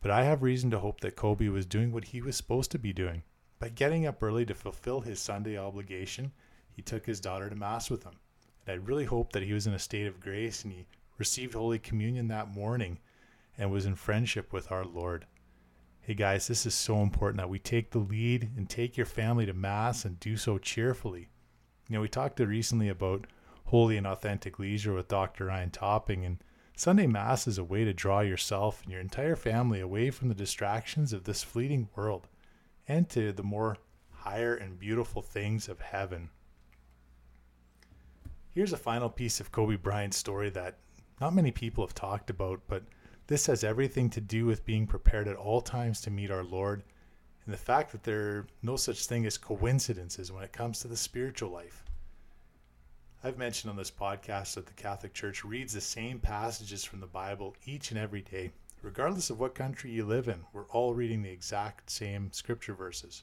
But 0.00 0.10
I 0.10 0.24
have 0.24 0.42
reason 0.42 0.70
to 0.72 0.80
hope 0.80 1.00
that 1.00 1.14
Kobe 1.14 1.46
was 1.48 1.64
doing 1.64 1.92
what 1.92 2.06
he 2.06 2.20
was 2.20 2.36
supposed 2.36 2.72
to 2.72 2.78
be 2.78 2.92
doing. 2.92 3.22
By 3.60 3.68
getting 3.68 4.04
up 4.04 4.20
early 4.20 4.44
to 4.46 4.54
fulfill 4.54 5.02
his 5.02 5.20
Sunday 5.20 5.56
obligation, 5.56 6.32
he 6.72 6.82
took 6.82 7.06
his 7.06 7.20
daughter 7.20 7.48
to 7.48 7.54
Mass 7.54 7.88
with 7.88 8.02
him. 8.02 8.18
And 8.66 8.74
I 8.74 8.84
really 8.84 9.04
hope 9.04 9.32
that 9.32 9.44
he 9.44 9.52
was 9.52 9.68
in 9.68 9.74
a 9.74 9.78
state 9.78 10.08
of 10.08 10.20
grace 10.20 10.64
and 10.64 10.72
he 10.72 10.86
received 11.18 11.54
Holy 11.54 11.78
Communion 11.78 12.26
that 12.28 12.52
morning 12.52 12.98
and 13.56 13.70
was 13.70 13.86
in 13.86 13.94
friendship 13.94 14.52
with 14.52 14.72
our 14.72 14.84
Lord. 14.84 15.26
Hey 16.04 16.14
guys, 16.14 16.48
this 16.48 16.66
is 16.66 16.74
so 16.74 17.00
important 17.00 17.36
that 17.36 17.48
we 17.48 17.60
take 17.60 17.92
the 17.92 18.00
lead 18.00 18.50
and 18.56 18.68
take 18.68 18.96
your 18.96 19.06
family 19.06 19.46
to 19.46 19.52
Mass 19.52 20.04
and 20.04 20.18
do 20.18 20.36
so 20.36 20.58
cheerfully. 20.58 21.28
You 21.88 21.94
know, 21.94 22.00
we 22.00 22.08
talked 22.08 22.40
recently 22.40 22.88
about 22.88 23.28
holy 23.66 23.96
and 23.96 24.04
authentic 24.04 24.58
leisure 24.58 24.94
with 24.94 25.06
Dr. 25.06 25.44
Ryan 25.44 25.70
Topping, 25.70 26.24
and 26.24 26.42
Sunday 26.76 27.06
Mass 27.06 27.46
is 27.46 27.56
a 27.56 27.62
way 27.62 27.84
to 27.84 27.94
draw 27.94 28.18
yourself 28.18 28.82
and 28.82 28.90
your 28.90 29.00
entire 29.00 29.36
family 29.36 29.78
away 29.78 30.10
from 30.10 30.26
the 30.26 30.34
distractions 30.34 31.12
of 31.12 31.22
this 31.22 31.44
fleeting 31.44 31.88
world 31.94 32.26
and 32.88 33.08
to 33.10 33.30
the 33.30 33.44
more 33.44 33.76
higher 34.10 34.56
and 34.56 34.80
beautiful 34.80 35.22
things 35.22 35.68
of 35.68 35.80
heaven. 35.80 36.30
Here's 38.50 38.72
a 38.72 38.76
final 38.76 39.08
piece 39.08 39.38
of 39.38 39.52
Kobe 39.52 39.76
Bryant's 39.76 40.16
story 40.16 40.50
that 40.50 40.78
not 41.20 41.32
many 41.32 41.52
people 41.52 41.86
have 41.86 41.94
talked 41.94 42.28
about, 42.28 42.60
but 42.66 42.82
this 43.26 43.46
has 43.46 43.64
everything 43.64 44.10
to 44.10 44.20
do 44.20 44.46
with 44.46 44.64
being 44.64 44.86
prepared 44.86 45.28
at 45.28 45.36
all 45.36 45.60
times 45.60 46.00
to 46.02 46.10
meet 46.10 46.30
our 46.30 46.44
Lord 46.44 46.82
and 47.44 47.52
the 47.52 47.58
fact 47.58 47.92
that 47.92 48.04
there 48.04 48.20
are 48.20 48.46
no 48.62 48.76
such 48.76 49.06
thing 49.06 49.26
as 49.26 49.38
coincidences 49.38 50.30
when 50.30 50.44
it 50.44 50.52
comes 50.52 50.80
to 50.80 50.88
the 50.88 50.96
spiritual 50.96 51.50
life. 51.50 51.84
I've 53.24 53.38
mentioned 53.38 53.70
on 53.70 53.76
this 53.76 53.90
podcast 53.90 54.54
that 54.54 54.66
the 54.66 54.72
Catholic 54.72 55.14
Church 55.14 55.44
reads 55.44 55.72
the 55.72 55.80
same 55.80 56.18
passages 56.18 56.84
from 56.84 57.00
the 57.00 57.06
Bible 57.06 57.54
each 57.64 57.90
and 57.90 57.98
every 57.98 58.22
day. 58.22 58.50
Regardless 58.82 59.30
of 59.30 59.38
what 59.38 59.54
country 59.54 59.92
you 59.92 60.04
live 60.04 60.26
in, 60.26 60.44
we're 60.52 60.66
all 60.70 60.92
reading 60.92 61.22
the 61.22 61.30
exact 61.30 61.88
same 61.88 62.32
scripture 62.32 62.74
verses. 62.74 63.22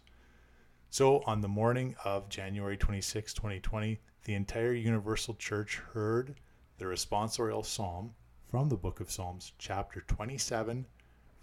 So, 0.89 1.21
on 1.25 1.41
the 1.41 1.49
morning 1.49 1.95
of 2.05 2.29
January 2.29 2.77
26, 2.77 3.33
2020, 3.33 3.99
the 4.23 4.35
entire 4.35 4.73
Universal 4.73 5.35
Church 5.35 5.81
heard 5.93 6.35
the 6.77 6.85
responsorial 6.85 7.65
psalm 7.65 8.15
from 8.49 8.67
the 8.67 8.75
book 8.75 8.99
of 8.99 9.11
Psalms, 9.11 9.53
chapter 9.59 10.01
27, 10.01 10.87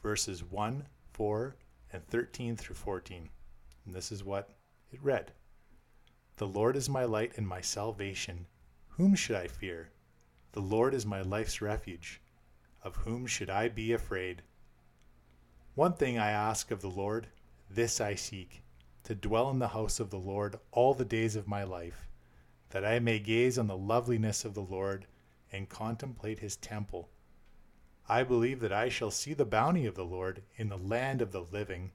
verses 0.03 0.43
1, 0.43 0.85
4, 1.13 1.57
and 1.93 2.05
13 2.09 2.57
through 2.57 2.75
14. 2.75 3.29
And 3.85 3.95
this 3.95 4.11
is 4.11 4.25
what 4.25 4.51
it 4.91 4.99
read 5.01 5.31
The 6.39 6.49
Lord 6.49 6.75
is 6.75 6.89
my 6.89 7.05
light 7.05 7.35
and 7.37 7.47
my 7.47 7.61
salvation. 7.61 8.47
Whom 8.89 9.15
should 9.15 9.37
I 9.37 9.47
fear? 9.47 9.91
The 10.51 10.61
Lord 10.61 10.95
is 10.95 11.07
my 11.07 11.23
life's 11.23 11.63
refuge. 11.63 12.21
Of 12.83 12.97
whom 12.97 13.25
should 13.25 13.51
I 13.51 13.69
be 13.69 13.93
afraid? 13.93 14.43
One 15.77 15.93
thing 15.93 16.19
I 16.19 16.31
ask 16.31 16.73
of 16.73 16.81
the 16.81 16.91
Lord, 16.91 17.29
this 17.71 18.01
I 18.01 18.17
seek, 18.17 18.65
to 19.05 19.15
dwell 19.15 19.49
in 19.51 19.61
the 19.61 19.69
house 19.69 20.01
of 20.01 20.11
the 20.11 20.19
Lord 20.19 20.59
all 20.73 20.93
the 20.93 21.05
days 21.05 21.37
of 21.37 21.47
my 21.47 21.63
life 21.63 22.09
that 22.71 22.85
I 22.85 22.99
may 22.99 23.21
gaze 23.21 23.61
on 23.61 23.69
the 23.69 23.77
loveliness 23.77 24.45
of 24.45 24.55
the 24.55 24.61
Lord 24.61 25.07
and 25.53 25.69
contemplate 25.69 26.39
his 26.39 26.57
temple. 26.57 27.09
I 28.09 28.23
believe 28.23 28.61
that 28.61 28.73
I 28.73 28.89
shall 28.89 29.11
see 29.11 29.35
the 29.35 29.45
bounty 29.45 29.87
of 29.87 29.95
the 29.95 30.05
Lord 30.05 30.43
in 30.57 30.69
the 30.69 30.79
land 30.79 31.21
of 31.21 31.33
the 31.33 31.43
living. 31.43 31.93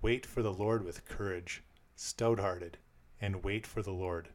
Wait 0.00 0.26
for 0.26 0.42
the 0.42 0.52
Lord 0.52 0.84
with 0.84 1.04
courage, 1.04 1.62
stout 1.94 2.40
hearted, 2.40 2.78
and 3.20 3.44
wait 3.44 3.66
for 3.66 3.82
the 3.82 3.92
Lord. 3.92 4.30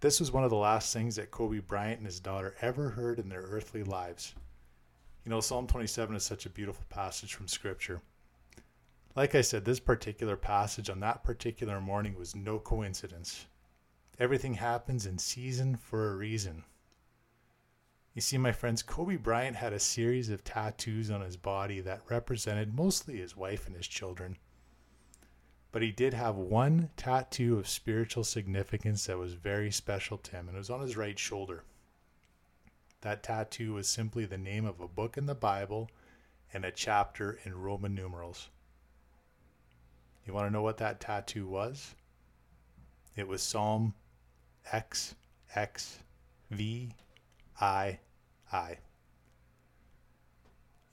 This 0.00 0.20
was 0.20 0.32
one 0.32 0.44
of 0.44 0.50
the 0.50 0.56
last 0.56 0.92
things 0.92 1.16
that 1.16 1.30
Kobe 1.30 1.60
Bryant 1.60 1.98
and 1.98 2.06
his 2.06 2.20
daughter 2.20 2.56
ever 2.60 2.90
heard 2.90 3.18
in 3.18 3.28
their 3.28 3.42
earthly 3.42 3.84
lives. 3.84 4.34
You 5.24 5.30
know, 5.30 5.40
Psalm 5.40 5.66
27 5.66 6.16
is 6.16 6.24
such 6.24 6.44
a 6.44 6.50
beautiful 6.50 6.84
passage 6.90 7.34
from 7.34 7.46
Scripture. 7.46 8.02
Like 9.14 9.34
I 9.34 9.42
said, 9.42 9.64
this 9.64 9.78
particular 9.78 10.36
passage 10.36 10.90
on 10.90 11.00
that 11.00 11.22
particular 11.22 11.80
morning 11.80 12.16
was 12.18 12.34
no 12.34 12.58
coincidence. 12.58 13.46
Everything 14.18 14.54
happens 14.54 15.06
in 15.06 15.18
season 15.18 15.76
for 15.76 16.10
a 16.10 16.16
reason. 16.16 16.64
You 18.14 18.20
see, 18.20 18.36
my 18.36 18.52
friends, 18.52 18.82
Kobe 18.82 19.16
Bryant 19.16 19.56
had 19.56 19.72
a 19.72 19.80
series 19.80 20.28
of 20.28 20.44
tattoos 20.44 21.10
on 21.10 21.22
his 21.22 21.38
body 21.38 21.80
that 21.80 22.02
represented 22.10 22.74
mostly 22.74 23.16
his 23.16 23.36
wife 23.36 23.66
and 23.66 23.74
his 23.74 23.88
children. 23.88 24.36
But 25.72 25.80
he 25.80 25.90
did 25.90 26.12
have 26.12 26.36
one 26.36 26.90
tattoo 26.98 27.58
of 27.58 27.66
spiritual 27.66 28.24
significance 28.24 29.06
that 29.06 29.16
was 29.16 29.32
very 29.32 29.70
special 29.70 30.18
to 30.18 30.32
him, 30.32 30.48
and 30.48 30.56
it 30.56 30.58
was 30.58 30.68
on 30.68 30.82
his 30.82 30.96
right 30.96 31.18
shoulder. 31.18 31.64
That 33.00 33.22
tattoo 33.22 33.72
was 33.72 33.88
simply 33.88 34.26
the 34.26 34.36
name 34.36 34.66
of 34.66 34.80
a 34.80 34.86
book 34.86 35.16
in 35.16 35.24
the 35.24 35.34
Bible 35.34 35.90
and 36.52 36.66
a 36.66 36.70
chapter 36.70 37.38
in 37.44 37.54
Roman 37.54 37.94
numerals. 37.94 38.50
You 40.26 40.34
want 40.34 40.46
to 40.46 40.52
know 40.52 40.62
what 40.62 40.76
that 40.76 41.00
tattoo 41.00 41.46
was? 41.46 41.94
It 43.16 43.26
was 43.26 43.42
Psalm 43.42 43.94
X 44.70 45.14
X 45.54 45.98
V 46.50 46.92
I 47.60 47.98
I. 48.52 48.78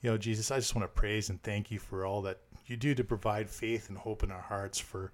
You 0.00 0.10
know, 0.10 0.18
Jesus, 0.18 0.50
I 0.50 0.56
just 0.56 0.74
want 0.74 0.84
to 0.84 1.00
praise 1.00 1.28
and 1.28 1.42
thank 1.42 1.70
you 1.70 1.78
for 1.78 2.06
all 2.06 2.22
that 2.22 2.40
you 2.66 2.76
do 2.76 2.94
to 2.94 3.04
provide 3.04 3.50
faith 3.50 3.88
and 3.88 3.98
hope 3.98 4.22
in 4.22 4.30
our 4.30 4.40
hearts 4.40 4.78
for 4.78 5.12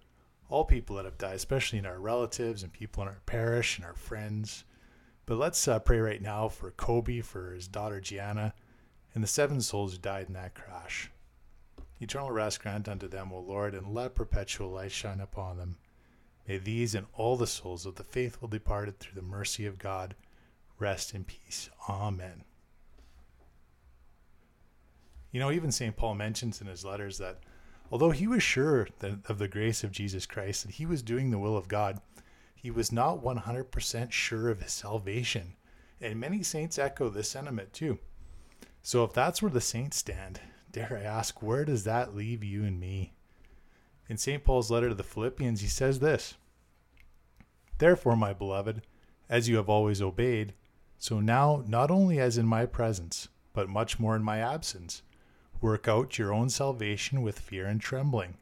all 0.48 0.64
people 0.64 0.94
that 0.96 1.04
have 1.04 1.18
died, 1.18 1.34
especially 1.34 1.78
in 1.80 1.86
our 1.86 1.98
relatives 1.98 2.62
and 2.62 2.72
people 2.72 3.02
in 3.02 3.08
our 3.08 3.20
parish 3.26 3.78
and 3.78 3.84
our 3.84 3.94
friends. 3.94 4.64
But 5.26 5.38
let's 5.38 5.66
uh, 5.66 5.80
pray 5.80 5.98
right 5.98 6.22
now 6.22 6.48
for 6.48 6.70
Kobe, 6.70 7.20
for 7.20 7.52
his 7.52 7.66
daughter 7.66 8.00
Gianna, 8.00 8.54
and 9.12 9.24
the 9.24 9.28
seven 9.28 9.60
souls 9.60 9.92
who 9.92 9.98
died 9.98 10.26
in 10.28 10.34
that 10.34 10.54
crash. 10.54 11.10
Eternal 11.98 12.30
rest 12.30 12.62
grant 12.62 12.88
unto 12.88 13.08
them, 13.08 13.32
O 13.32 13.40
Lord, 13.40 13.74
and 13.74 13.92
let 13.92 14.14
perpetual 14.14 14.70
light 14.70 14.92
shine 14.92 15.20
upon 15.20 15.56
them. 15.56 15.78
May 16.46 16.58
these 16.58 16.94
and 16.94 17.06
all 17.12 17.36
the 17.36 17.46
souls 17.46 17.86
of 17.86 17.96
the 17.96 18.04
faithful 18.04 18.48
departed 18.48 18.98
through 18.98 19.20
the 19.20 19.26
mercy 19.26 19.66
of 19.66 19.78
God 19.78 20.14
rest 20.78 21.14
in 21.14 21.24
peace. 21.24 21.70
Amen. 21.88 22.44
You 25.32 25.40
know, 25.40 25.50
even 25.50 25.72
St. 25.72 25.96
Paul 25.96 26.14
mentions 26.14 26.60
in 26.60 26.66
his 26.66 26.84
letters 26.84 27.18
that 27.18 27.40
although 27.90 28.10
he 28.10 28.26
was 28.26 28.42
sure 28.42 28.88
that, 29.00 29.18
of 29.28 29.38
the 29.38 29.48
grace 29.48 29.82
of 29.82 29.92
Jesus 29.92 30.24
Christ, 30.24 30.64
that 30.64 30.76
he 30.76 30.86
was 30.86 31.02
doing 31.02 31.30
the 31.30 31.38
will 31.38 31.56
of 31.56 31.68
God, 31.68 32.00
he 32.54 32.70
was 32.70 32.92
not 32.92 33.22
100% 33.22 34.12
sure 34.12 34.48
of 34.48 34.62
his 34.62 34.72
salvation. 34.72 35.54
And 36.00 36.20
many 36.20 36.42
saints 36.42 36.78
echo 36.78 37.08
this 37.08 37.30
sentiment 37.30 37.72
too. 37.72 37.98
So 38.82 39.02
if 39.02 39.12
that's 39.12 39.42
where 39.42 39.50
the 39.50 39.60
saints 39.60 39.96
stand, 39.98 40.40
dare 40.70 41.00
I 41.02 41.04
ask, 41.04 41.42
where 41.42 41.64
does 41.64 41.84
that 41.84 42.14
leave 42.14 42.44
you 42.44 42.64
and 42.64 42.78
me? 42.78 43.15
In 44.08 44.16
St. 44.16 44.44
Paul's 44.44 44.70
letter 44.70 44.88
to 44.88 44.94
the 44.94 45.02
Philippians, 45.02 45.60
he 45.60 45.68
says 45.68 45.98
this 45.98 46.34
Therefore, 47.78 48.16
my 48.16 48.32
beloved, 48.32 48.82
as 49.28 49.48
you 49.48 49.56
have 49.56 49.68
always 49.68 50.00
obeyed, 50.00 50.54
so 50.98 51.20
now, 51.20 51.62
not 51.66 51.90
only 51.90 52.18
as 52.18 52.38
in 52.38 52.46
my 52.46 52.64
presence, 52.66 53.28
but 53.52 53.68
much 53.68 53.98
more 53.98 54.16
in 54.16 54.22
my 54.22 54.38
absence, 54.38 55.02
work 55.60 55.88
out 55.88 56.18
your 56.18 56.32
own 56.32 56.48
salvation 56.48 57.22
with 57.22 57.38
fear 57.38 57.66
and 57.66 57.80
trembling. 57.80 58.36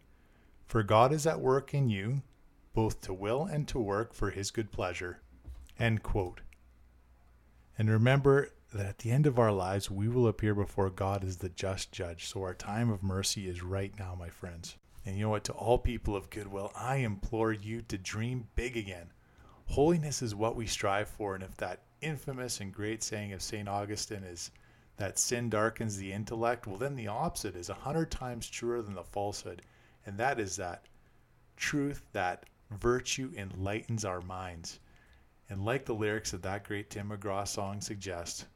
For 0.66 0.82
God 0.82 1.12
is 1.12 1.26
at 1.26 1.40
work 1.40 1.74
in 1.74 1.88
you, 1.88 2.22
both 2.74 3.00
to 3.02 3.14
will 3.14 3.44
and 3.44 3.66
to 3.68 3.78
work 3.78 4.12
for 4.12 4.30
his 4.30 4.50
good 4.50 4.70
pleasure. 4.70 5.20
End 5.78 6.02
quote. 6.02 6.40
And 7.78 7.90
remember 7.90 8.50
that 8.72 8.86
at 8.86 8.98
the 8.98 9.10
end 9.10 9.26
of 9.26 9.38
our 9.38 9.52
lives, 9.52 9.90
we 9.90 10.08
will 10.08 10.28
appear 10.28 10.54
before 10.54 10.90
God 10.90 11.24
as 11.24 11.38
the 11.38 11.48
just 11.48 11.92
judge. 11.92 12.26
So 12.26 12.42
our 12.42 12.54
time 12.54 12.90
of 12.90 13.02
mercy 13.02 13.48
is 13.48 13.62
right 13.62 13.92
now, 13.98 14.16
my 14.18 14.28
friends. 14.28 14.76
And 15.06 15.16
you 15.16 15.24
know 15.24 15.30
what? 15.30 15.44
To 15.44 15.52
all 15.52 15.78
people 15.78 16.16
of 16.16 16.30
goodwill, 16.30 16.72
I 16.74 16.96
implore 16.96 17.52
you 17.52 17.82
to 17.82 17.98
dream 17.98 18.48
big 18.54 18.76
again. 18.76 19.12
Holiness 19.66 20.22
is 20.22 20.34
what 20.34 20.56
we 20.56 20.66
strive 20.66 21.08
for. 21.08 21.34
And 21.34 21.44
if 21.44 21.56
that 21.58 21.82
infamous 22.00 22.60
and 22.60 22.72
great 22.72 23.02
saying 23.02 23.32
of 23.32 23.42
St. 23.42 23.68
Augustine 23.68 24.24
is 24.24 24.50
that 24.96 25.18
sin 25.18 25.50
darkens 25.50 25.96
the 25.96 26.12
intellect, 26.12 26.66
well, 26.66 26.78
then 26.78 26.96
the 26.96 27.08
opposite 27.08 27.56
is 27.56 27.68
a 27.68 27.74
hundred 27.74 28.10
times 28.10 28.48
truer 28.48 28.80
than 28.82 28.94
the 28.94 29.02
falsehood. 29.02 29.62
And 30.06 30.16
that 30.18 30.38
is 30.38 30.56
that 30.56 30.86
truth, 31.56 32.02
that 32.12 32.46
virtue 32.70 33.32
enlightens 33.36 34.04
our 34.04 34.20
minds. 34.20 34.80
And 35.50 35.64
like 35.64 35.84
the 35.84 35.94
lyrics 35.94 36.32
of 36.32 36.42
that 36.42 36.64
great 36.64 36.90
Tim 36.90 37.10
McGraw 37.10 37.46
song 37.46 37.80
suggest, 37.80 38.46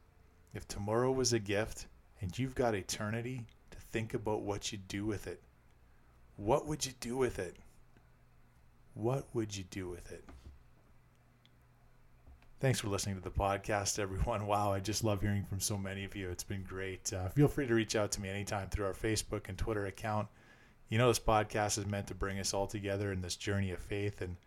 if 0.53 0.67
tomorrow 0.67 1.11
was 1.11 1.33
a 1.33 1.39
gift 1.39 1.87
and 2.21 2.37
you've 2.37 2.55
got 2.55 2.73
eternity 2.73 3.45
to 3.71 3.77
think 3.77 4.13
about 4.13 4.41
what 4.41 4.71
you 4.71 4.79
do 4.87 5.05
with 5.05 5.27
it, 5.27 5.41
what 6.39 6.65
would 6.65 6.85
you 6.85 6.93
do 7.01 7.17
with 7.17 7.37
it? 7.37 7.57
What 8.93 9.27
would 9.33 9.55
you 9.55 9.65
do 9.69 9.89
with 9.89 10.09
it? 10.11 10.23
Thanks 12.61 12.79
for 12.79 12.87
listening 12.87 13.15
to 13.15 13.21
the 13.21 13.29
podcast, 13.29 13.99
everyone. 13.99 14.47
Wow, 14.47 14.71
I 14.71 14.79
just 14.79 15.03
love 15.03 15.21
hearing 15.21 15.43
from 15.43 15.59
so 15.59 15.77
many 15.77 16.05
of 16.05 16.15
you. 16.15 16.29
It's 16.29 16.43
been 16.43 16.63
great. 16.63 17.11
Uh, 17.11 17.27
feel 17.29 17.49
free 17.49 17.67
to 17.67 17.73
reach 17.73 17.97
out 17.97 18.11
to 18.13 18.21
me 18.21 18.29
anytime 18.29 18.69
through 18.69 18.85
our 18.85 18.93
Facebook 18.93 19.49
and 19.49 19.57
Twitter 19.57 19.87
account. 19.87 20.29
You 20.87 20.97
know, 20.97 21.09
this 21.09 21.19
podcast 21.19 21.77
is 21.77 21.85
meant 21.85 22.07
to 22.07 22.15
bring 22.15 22.39
us 22.39 22.53
all 22.53 22.67
together 22.67 23.11
in 23.11 23.21
this 23.21 23.35
journey 23.35 23.71
of 23.71 23.79
faith 23.79 24.21
and 24.21 24.37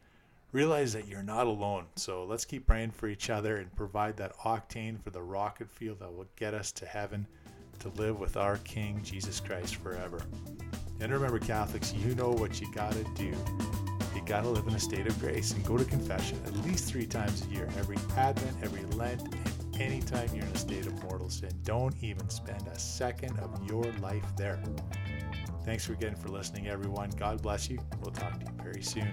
realize 0.51 0.95
that 0.95 1.09
you're 1.09 1.23
not 1.23 1.47
alone. 1.47 1.85
So 1.97 2.25
let's 2.25 2.47
keep 2.47 2.67
praying 2.67 2.93
for 2.93 3.07
each 3.07 3.29
other 3.29 3.57
and 3.57 3.75
provide 3.77 4.17
that 4.17 4.37
octane 4.39 4.99
for 4.99 5.11
the 5.11 5.23
rocket 5.23 5.71
fuel 5.71 5.97
that 6.01 6.13
will 6.13 6.27
get 6.37 6.55
us 6.55 6.73
to 6.73 6.87
heaven 6.87 7.27
to 7.81 7.91
live 7.91 8.19
with 8.19 8.39
our 8.39 8.57
King, 8.59 9.01
Jesus 9.05 9.41
Christ, 9.41 9.77
forever. 9.77 10.21
And 11.03 11.13
remember, 11.13 11.41
Catholics, 11.41 11.93
you 11.93 12.15
know 12.15 12.31
what 12.31 12.61
you 12.61 12.73
got 12.73 12.93
to 12.93 13.03
do. 13.17 13.35
You 14.15 14.23
got 14.25 14.45
to 14.45 14.49
live 14.49 14.69
in 14.69 14.75
a 14.75 14.79
state 14.79 15.09
of 15.09 15.19
grace 15.19 15.51
and 15.51 15.65
go 15.65 15.77
to 15.77 15.85
confession 15.85 16.41
at 16.47 16.57
least 16.59 16.89
three 16.89 17.07
times 17.07 17.45
a 17.45 17.53
year, 17.53 17.69
every 17.77 17.97
Advent, 18.17 18.57
every 18.63 18.85
Lent, 18.97 19.21
and 19.21 19.81
anytime 19.81 20.29
you're 20.33 20.47
in 20.47 20.53
a 20.53 20.59
state 20.59 20.87
of 20.87 21.03
mortal 21.03 21.29
sin. 21.29 21.51
Don't 21.65 21.97
even 22.03 22.29
spend 22.31 22.69
a 22.69 22.79
second 22.79 23.37
of 23.41 23.69
your 23.69 23.85
life 24.01 24.25
there. 24.37 24.63
Thanks 25.65 25.89
again 25.89 26.15
for 26.15 26.29
listening, 26.29 26.69
everyone. 26.69 27.11
God 27.11 27.43
bless 27.43 27.69
you. 27.69 27.81
We'll 28.01 28.13
talk 28.13 28.39
to 28.39 28.47
you 28.47 28.53
very 28.63 28.83
soon. 28.83 29.11